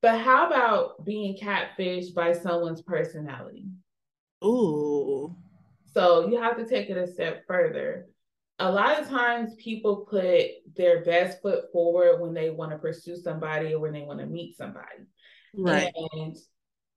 [0.00, 3.66] But how about being catfished by someone's personality?
[4.44, 5.34] Ooh.
[5.92, 8.06] So you have to take it a step further.
[8.58, 13.16] A lot of times people put their best foot forward when they want to pursue
[13.16, 15.06] somebody or when they want to meet somebody.
[15.56, 15.92] Right.
[16.12, 16.36] And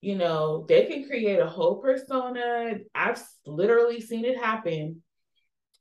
[0.02, 2.76] you know, they can create a whole persona.
[2.94, 5.02] I've literally seen it happen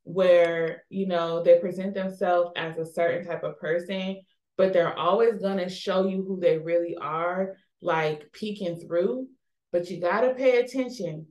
[0.05, 4.21] where, you know, they present themselves as a certain type of person,
[4.57, 9.27] but they're always going to show you who they really are, like peeking through.
[9.71, 11.27] But you got to pay attention,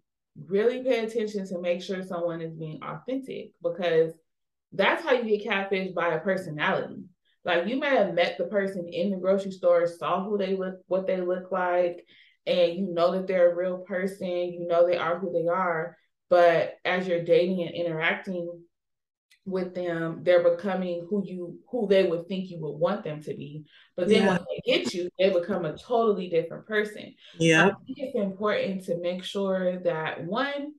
[0.47, 4.11] really pay attention to make sure someone is being authentic because
[4.73, 7.03] that's how you get catfished by a personality.
[7.43, 10.79] Like you may have met the person in the grocery store, saw who they look,
[10.87, 12.05] what they look like,
[12.47, 15.97] and you know that they're a real person, you know they are who they are.
[16.29, 18.49] But as you're dating and interacting
[19.45, 23.35] with them, they're becoming who you who they would think you would want them to
[23.35, 23.63] be.
[23.95, 24.29] But then yeah.
[24.29, 27.13] when they get you, they become a totally different person.
[27.37, 27.67] Yeah.
[27.67, 30.73] I think it's important to make sure that one,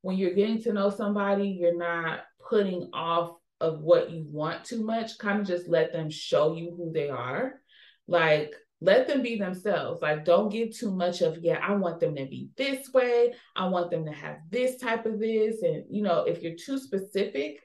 [0.00, 4.82] when you're getting to know somebody, you're not putting off of what you want too
[4.82, 5.18] much.
[5.18, 7.60] Kind of just let them show you who they are.
[8.08, 10.00] Like let them be themselves.
[10.00, 13.34] Like, don't get too much of, yeah, I want them to be this way.
[13.54, 15.62] I want them to have this type of this.
[15.62, 17.60] And, you know, if you're too specific,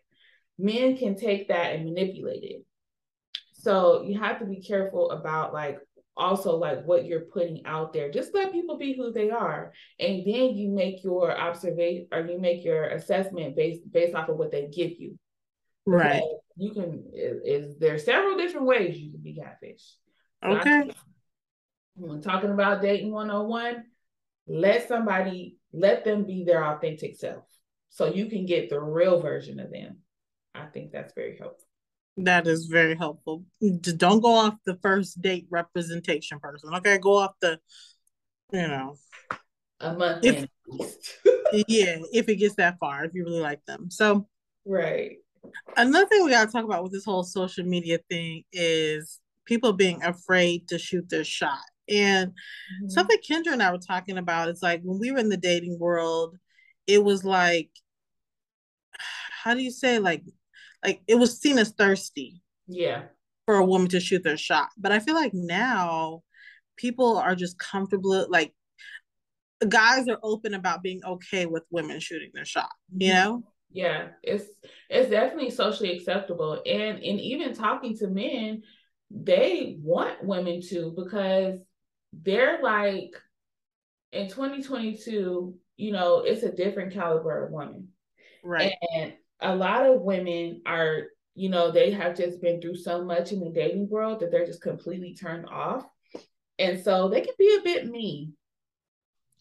[0.58, 2.66] men can take that and manipulate it.
[3.53, 5.80] So you have to be careful about like
[6.18, 8.12] also like what you're putting out there.
[8.12, 9.74] Just let people be who they are.
[9.99, 14.38] And then you make your observation or you make your assessment based based off of
[14.38, 15.18] what they give you.
[15.88, 16.24] Right.
[16.56, 19.84] you can is, is there several different ways you can be catfish.
[20.43, 20.91] Okay.
[21.95, 23.84] when talking about dating 101,
[24.47, 27.43] let somebody let them be their authentic self
[27.89, 29.97] so you can get the real version of them.
[30.56, 31.66] I think that's very helpful.
[32.18, 33.43] That is very helpful.
[33.82, 36.74] Just don't go off the first date representation person.
[36.76, 37.60] Okay, go off the,
[38.53, 38.95] you know,
[39.82, 40.24] a month.
[40.24, 40.47] If,
[41.68, 43.91] yeah, if it gets that far, if you really like them.
[43.91, 44.28] So,
[44.66, 45.18] right.
[45.76, 49.74] Another thing we got to talk about with this whole social media thing is people
[49.74, 51.60] being afraid to shoot their shot.
[51.88, 52.89] And mm-hmm.
[52.89, 55.78] something Kendra and I were talking about is like when we were in the dating
[55.80, 56.38] world,
[56.88, 57.70] it was like,
[59.43, 60.24] how do you say like,
[60.86, 62.42] like it was seen as thirsty.
[62.68, 63.04] Yeah.
[63.46, 64.70] For a woman to shoot their shot.
[64.78, 66.24] But I feel like now
[66.78, 68.54] people are just comfortable, like
[69.68, 73.24] guys are open about being okay with women shooting their shot, you mm-hmm.
[73.24, 73.44] know?
[73.72, 74.46] Yeah, it's
[74.90, 76.62] it's definitely socially acceptable.
[76.66, 78.64] And and even talking to men,
[79.12, 81.60] they want women to because
[82.14, 83.16] they're like
[84.12, 87.90] in 2022 you know it's a different caliber of woman
[88.44, 91.04] right and a lot of women are
[91.36, 94.46] you know they have just been through so much in the dating world that they're
[94.46, 95.86] just completely turned off
[96.58, 98.34] and so they can be a bit mean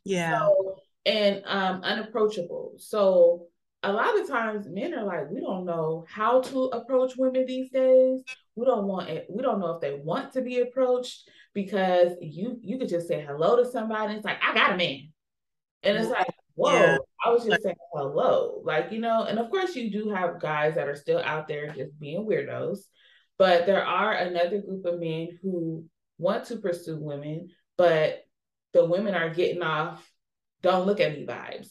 [0.04, 0.76] yeah so,
[1.06, 3.46] and um unapproachable so
[3.84, 7.70] a lot of times men are like, we don't know how to approach women these
[7.70, 8.22] days.
[8.56, 9.26] We don't want it.
[9.28, 13.24] We don't know if they want to be approached because you you could just say
[13.26, 14.14] hello to somebody.
[14.14, 15.12] it's like, I got a man.
[15.82, 16.96] And it's like, whoa, yeah.
[17.34, 18.62] Was just saying hello.
[18.64, 21.72] Like, you know, and of course you do have guys that are still out there
[21.72, 22.78] just being weirdos.
[23.38, 25.84] But there are another group of men who
[26.18, 28.24] want to pursue women, but
[28.72, 30.08] the women are getting off,
[30.62, 31.68] don't look at me vibes.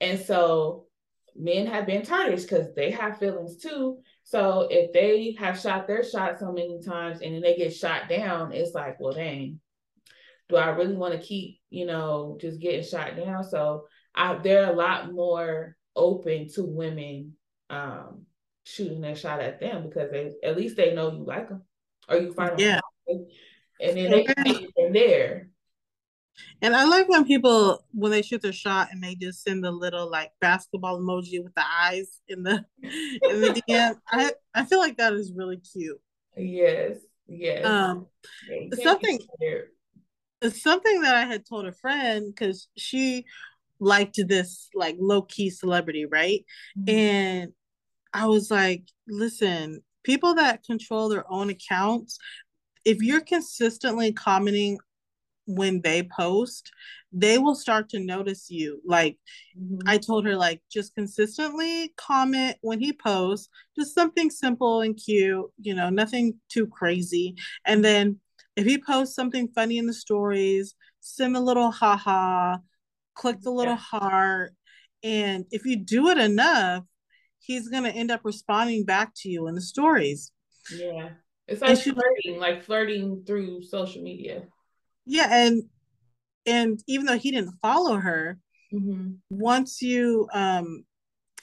[0.00, 0.86] And so
[1.34, 3.98] men have been tarnished because they have feelings too.
[4.24, 8.08] So if they have shot their shot so many times and then they get shot
[8.08, 9.60] down, it's like, well, dang,
[10.48, 13.44] do I really want to keep, you know, just getting shot down?
[13.44, 13.86] So
[14.16, 17.34] I, they're a lot more open to women
[17.70, 18.22] um,
[18.64, 21.62] shooting their shot at them because they at least they know you like them
[22.08, 22.80] or you find them, yeah.
[23.08, 25.48] and then they take it from there.
[26.60, 29.70] And I like when people when they shoot their shot and they just send the
[29.70, 33.96] little like basketball emoji with the eyes in the in the DM.
[34.10, 36.00] I I feel like that is really cute.
[36.36, 36.98] Yes.
[37.28, 37.64] Yes.
[37.64, 38.06] Um
[38.80, 39.18] something
[40.50, 43.24] something that I had told a friend because she
[43.80, 46.44] liked this like low key celebrity, right?
[46.78, 46.96] Mm-hmm.
[46.96, 47.52] And
[48.12, 52.18] I was like, listen, people that control their own accounts,
[52.84, 54.78] if you're consistently commenting
[55.46, 56.72] when they post,
[57.12, 58.80] they will start to notice you.
[58.84, 59.18] Like
[59.58, 59.88] mm-hmm.
[59.88, 63.48] I told her, like just consistently comment when he posts,
[63.78, 67.36] just something simple and cute, you know, nothing too crazy.
[67.64, 68.20] And then
[68.56, 72.56] if he posts something funny in the stories, send a little haha,
[73.16, 73.98] click the little yeah.
[73.98, 74.52] heart.
[75.02, 76.84] And if you do it enough,
[77.38, 80.30] he's gonna end up responding back to you in the stories.
[80.72, 81.10] Yeah.
[81.48, 84.42] It's like she, flirting, like flirting through social media
[85.06, 85.62] yeah and
[86.44, 88.38] and even though he didn't follow her
[88.74, 89.12] mm-hmm.
[89.30, 90.84] once you um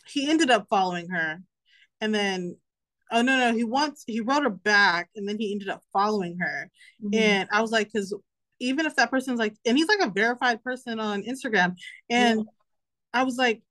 [0.05, 1.41] he ended up following her
[2.01, 2.55] and then
[3.11, 6.37] oh no no he wants he wrote her back and then he ended up following
[6.39, 6.69] her
[7.03, 7.17] mm-hmm.
[7.17, 8.13] and i was like because
[8.59, 11.75] even if that person's like and he's like a verified person on instagram
[12.09, 13.19] and yeah.
[13.19, 13.61] i was like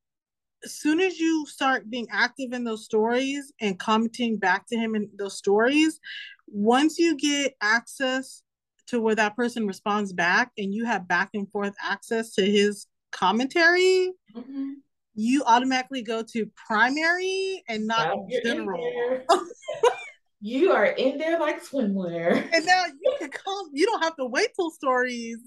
[0.65, 4.95] as soon as you start being active in those stories and commenting back to him
[4.95, 5.99] in those stories
[6.47, 8.43] once you get access
[8.87, 12.87] to where that person responds back and you have back and forth access to his
[13.11, 14.73] commentary, mm-hmm.
[15.15, 18.15] you automatically go to primary and not
[18.45, 18.83] general.
[20.43, 22.49] you are in there like swimwear.
[22.53, 25.39] And now you can come, you don't have to wait till stories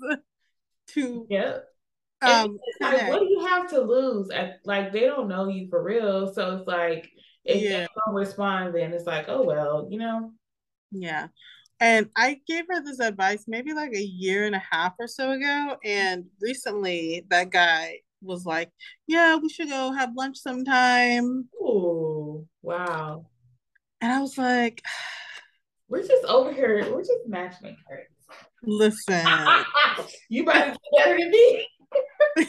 [0.87, 1.65] to yep.
[2.21, 4.31] Um, like, what do you have to lose?
[4.31, 7.11] At like they don't know you for real, so it's like
[7.43, 7.81] if yeah.
[7.81, 10.31] they don't respond, then it's like, oh well, you know.
[10.91, 11.27] Yeah,
[11.79, 15.31] and I gave her this advice maybe like a year and a half or so
[15.31, 15.75] ago.
[15.83, 18.71] And recently that guy was like,
[19.07, 21.49] Yeah, we should go have lunch sometime.
[21.61, 23.27] Oh, wow.
[24.05, 24.83] And I was like,
[25.89, 28.07] We're just over here, we're just matchmakers.
[28.63, 29.25] Listen.
[30.29, 31.67] you better be better than me.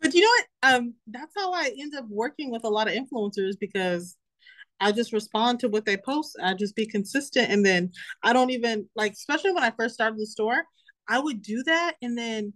[0.00, 0.46] but you know what?
[0.62, 4.16] Um, that's how I end up working with a lot of influencers because
[4.80, 6.38] I just respond to what they post.
[6.42, 7.50] I just be consistent.
[7.50, 7.92] And then
[8.22, 10.64] I don't even like, especially when I first started the store,
[11.06, 11.96] I would do that.
[12.00, 12.54] And then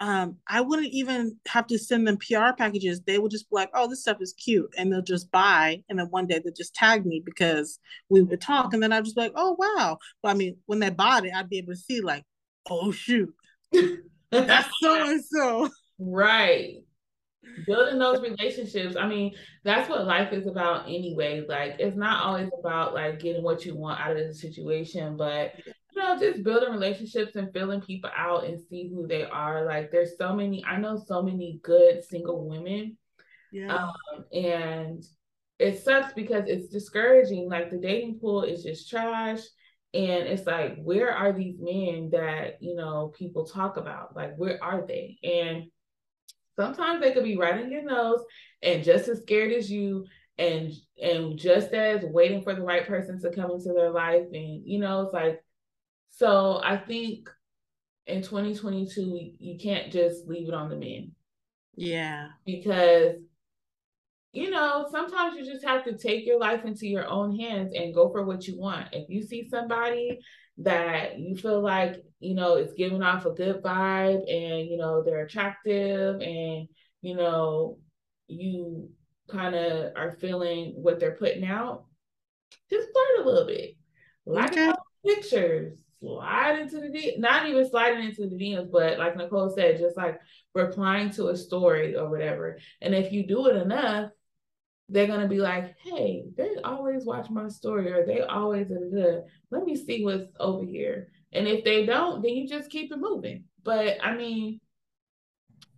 [0.00, 3.00] um, I wouldn't even have to send them PR packages.
[3.00, 4.72] They would just be like, oh, this stuff is cute.
[4.76, 5.82] And they'll just buy.
[5.88, 7.78] And then one day they'll just tag me because
[8.08, 8.74] we would talk.
[8.74, 9.98] And then I'd just be like, oh, wow.
[10.22, 12.24] But I mean, when they bought it, I'd be able to see, like,
[12.68, 13.32] oh, shoot.
[14.30, 15.70] That's so and so.
[15.98, 16.78] Right
[17.66, 19.34] building those relationships i mean
[19.64, 23.74] that's what life is about anyway like it's not always about like getting what you
[23.74, 25.52] want out of the situation but
[26.02, 29.64] know just building relationships and filling people out and see who they are.
[29.64, 32.96] Like there's so many i know so many good single women
[33.52, 33.74] yeah.
[33.76, 35.04] um, and
[35.58, 37.48] it sucks because it's discouraging.
[37.48, 39.40] Like the dating pool is just trash
[39.94, 44.16] and it's like where are these men that you know people talk about?
[44.16, 45.18] Like where are they?
[45.22, 45.64] And
[46.56, 48.20] sometimes they could be right in your nose
[48.62, 50.06] and just as scared as you
[50.38, 54.26] and and just as waiting for the right person to come into their life.
[54.32, 55.44] And you know it's like
[56.12, 57.28] so i think
[58.06, 61.12] in 2022 you can't just leave it on the men
[61.74, 62.28] yeah.
[62.44, 63.16] Because
[64.32, 67.94] you know sometimes you just have to take your life into your own hands and
[67.94, 68.88] go for what you want.
[68.92, 70.18] If you see somebody
[70.58, 75.02] that you feel like you know it's giving off a good vibe and you know
[75.02, 76.68] they're attractive and
[77.00, 77.78] you know
[78.28, 78.90] you
[79.30, 81.84] kind of are feeling what they're putting out
[82.70, 83.76] just flirt a little bit.
[84.24, 84.72] Like okay.
[85.04, 89.78] pictures slide into the D- not even sliding into the DMs but like Nicole said
[89.78, 90.20] just like
[90.54, 94.10] replying to a story or whatever and if you do it enough
[94.92, 99.22] they're gonna be like, hey, they always watch my story or they always are good."
[99.50, 101.08] let me see what's over here.
[101.32, 103.44] And if they don't, then you just keep it moving.
[103.62, 104.60] But I mean,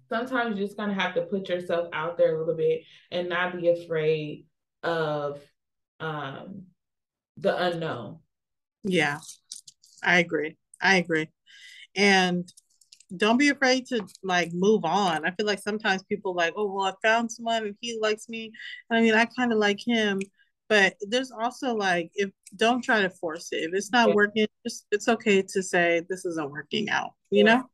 [0.08, 3.28] sometimes you just kind of have to put yourself out there a little bit and
[3.28, 4.46] not be afraid
[4.82, 5.40] of
[6.00, 6.64] um
[7.36, 8.18] the unknown.
[8.82, 9.18] Yeah.
[10.04, 10.56] I agree.
[10.80, 11.28] I agree.
[11.96, 12.50] And
[13.16, 15.24] don't be afraid to like move on.
[15.24, 18.52] I feel like sometimes people like, oh well, I found someone and he likes me.
[18.90, 20.20] I mean, I kind of like him,
[20.68, 23.64] but there's also like if don't try to force it.
[23.64, 24.14] If it's not yeah.
[24.14, 27.12] working, just it's okay to say this isn't working out.
[27.30, 27.54] You yeah.
[27.56, 27.64] know.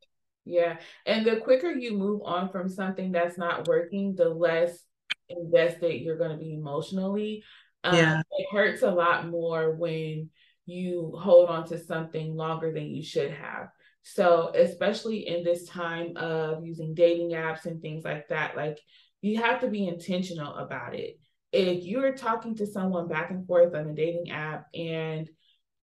[0.43, 4.85] Yeah, and the quicker you move on from something that's not working, the less
[5.29, 7.43] invested you're going to be emotionally.
[7.83, 10.29] Um, yeah, it hurts a lot more when
[10.65, 13.69] you hold on to something longer than you should have.
[14.03, 18.79] So, especially in this time of using dating apps and things like that, like
[19.21, 21.19] you have to be intentional about it.
[21.51, 25.29] If you're talking to someone back and forth on a dating app and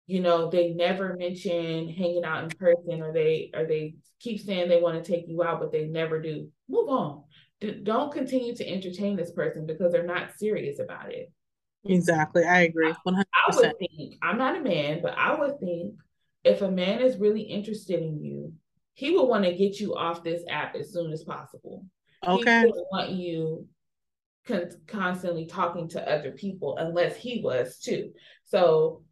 [0.08, 4.70] you know they never mention hanging out in person or they or they keep saying
[4.70, 7.24] they want to take you out but they never do move on.
[7.60, 11.32] D- don't continue to entertain this person because they're not serious about it
[11.86, 13.24] exactly i agree 100%.
[13.34, 15.96] I would think i'm not a man but i would think
[16.48, 18.54] if a man is really interested in you,
[18.94, 21.86] he will want to get you off this app as soon as possible.
[22.26, 22.62] Okay.
[22.62, 23.68] He doesn't want you
[24.48, 28.12] con- constantly talking to other people unless he was too.
[28.46, 29.04] So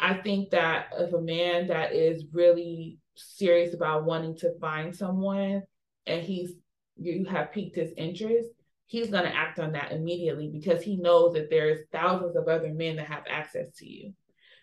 [0.00, 5.62] I think that if a man that is really serious about wanting to find someone
[6.06, 6.52] and he's
[6.96, 8.48] you have piqued his interest,
[8.88, 12.72] he's going to act on that immediately because he knows that there's thousands of other
[12.72, 14.12] men that have access to you.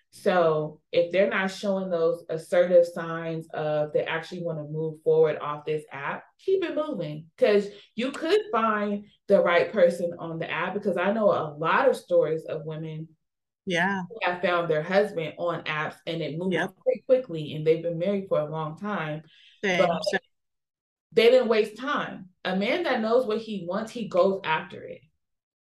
[0.10, 5.38] So if they're not showing those assertive signs of they actually want to move forward
[5.40, 10.50] off this app, keep it moving because you could find the right person on the
[10.50, 10.74] app.
[10.74, 13.10] Because I know a lot of stories of women,
[13.66, 16.72] yeah, have found their husband on apps and it moved yep.
[16.86, 19.22] very quickly, and they've been married for a long time.
[19.64, 20.22] Same, but
[21.12, 22.30] they didn't waste time.
[22.46, 25.02] A man that knows what he wants, he goes after it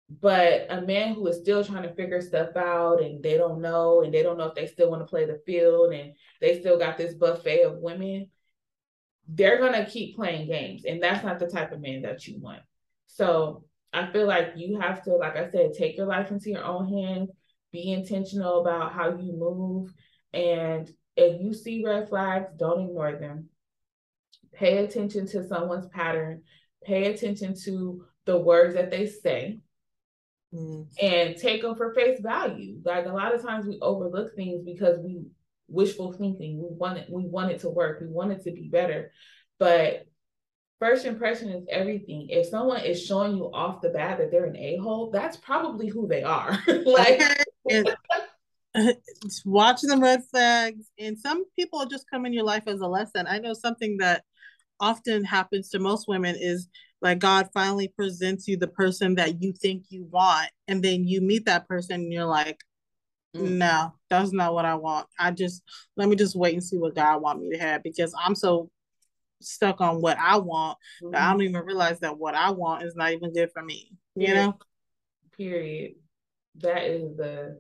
[0.10, 4.02] But a man who is still trying to figure stuff out and they don't know
[4.04, 6.78] and they don't know if they still want to play the field and they still
[6.80, 8.30] got this buffet of women,
[9.28, 10.86] they're gonna keep playing games.
[10.86, 12.62] And that's not the type of man that you want.
[13.08, 16.64] So I feel like you have to, like I said, take your life into your
[16.66, 17.30] own hands,
[17.72, 19.94] be intentional about how you move.
[20.34, 23.50] And if you see red flags, don't ignore them.
[24.54, 26.44] Pay attention to someone's pattern,
[26.86, 29.60] pay attention to the words that they say.
[30.54, 30.88] Mm.
[31.02, 32.80] And take them for face value.
[32.86, 35.24] Like a lot of times we overlook things because we
[35.68, 36.58] wishful thinking.
[36.58, 38.02] We want it, we want it to work.
[38.02, 39.12] We want it to be better.
[39.58, 40.06] But
[40.80, 42.28] first impression is everything.
[42.30, 46.08] If someone is showing you off the bat that they're an a-hole, that's probably who
[46.08, 46.60] they are.
[46.68, 47.22] like
[49.46, 50.92] watching the red flags.
[51.00, 53.26] And some people just come in your life as a lesson.
[53.28, 54.24] I know something that
[54.80, 56.68] often happens to most women is
[57.02, 61.22] like God finally presents you the person that you think you want, and then you
[61.22, 62.58] meet that person and you're like,
[63.36, 63.58] mm.
[63.58, 65.08] no, that's not what I want.
[65.20, 65.64] I just
[65.98, 68.70] let me just wait and see what God want me to have because I'm so
[69.42, 71.16] stuck on what I want mm-hmm.
[71.16, 73.92] I don't even realize that what I want is not even good for me.
[74.16, 74.58] You know?
[75.38, 75.96] Period.
[76.62, 77.60] That is the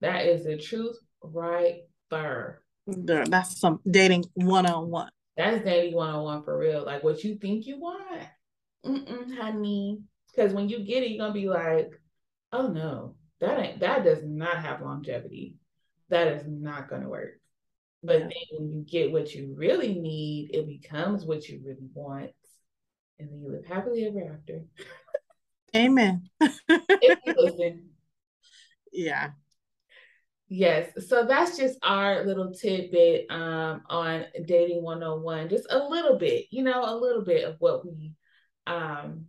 [0.00, 2.62] that is the truth right there.
[2.86, 5.10] That's some dating one on one.
[5.36, 6.84] That's dating one on one for real.
[6.84, 8.22] Like what you think you want,
[8.84, 10.00] Mm-mm, honey.
[10.30, 11.90] Because when you get it, you're gonna be like,
[12.52, 15.56] oh no, that ain't that does not have longevity.
[16.08, 17.40] That is not gonna work.
[18.02, 18.28] But yeah.
[18.28, 22.30] then when you get what you really need, it becomes what you really want.
[23.18, 24.64] And then you live happily ever after.
[25.74, 26.28] Amen.
[26.40, 27.90] if you listen.
[28.96, 29.30] Yeah.
[30.56, 31.08] Yes.
[31.08, 35.48] So that's just our little tidbit um, on dating 101.
[35.48, 38.12] Just a little bit, you know, a little bit of what we
[38.66, 39.26] um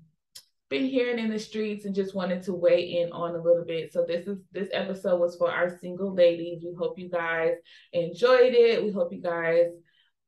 [0.70, 3.92] been hearing in the streets and just wanted to weigh in on a little bit.
[3.92, 6.64] So this is this episode was for our single ladies.
[6.64, 7.54] We hope you guys
[7.92, 8.84] enjoyed it.
[8.84, 9.72] We hope you guys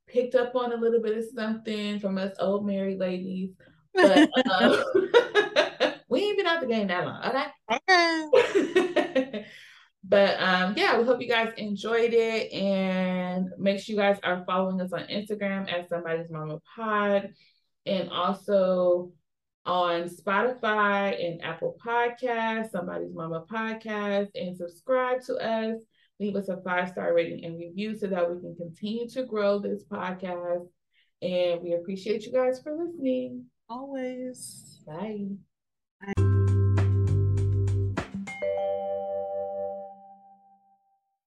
[0.08, 3.52] picked up on a little bit of something from us old married ladies.
[3.94, 4.30] But
[4.62, 4.84] um,
[6.10, 7.46] we ain't been out the game that long, okay?
[9.30, 9.46] Okay.
[10.04, 14.44] But um, yeah, we hope you guys enjoyed it and make sure you guys are
[14.46, 17.30] following us on Instagram at somebody's mama pod
[17.86, 19.12] and also
[19.66, 25.82] on Spotify and Apple Podcasts, Somebody's Mama Podcast, and subscribe to us.
[26.20, 29.60] Leave us a five star rating and review so that we can continue to grow
[29.60, 30.68] this podcast.
[31.22, 33.46] And we appreciate you guys for listening.
[33.70, 34.82] Always.
[34.88, 35.28] Bye.
[36.02, 36.37] Bye.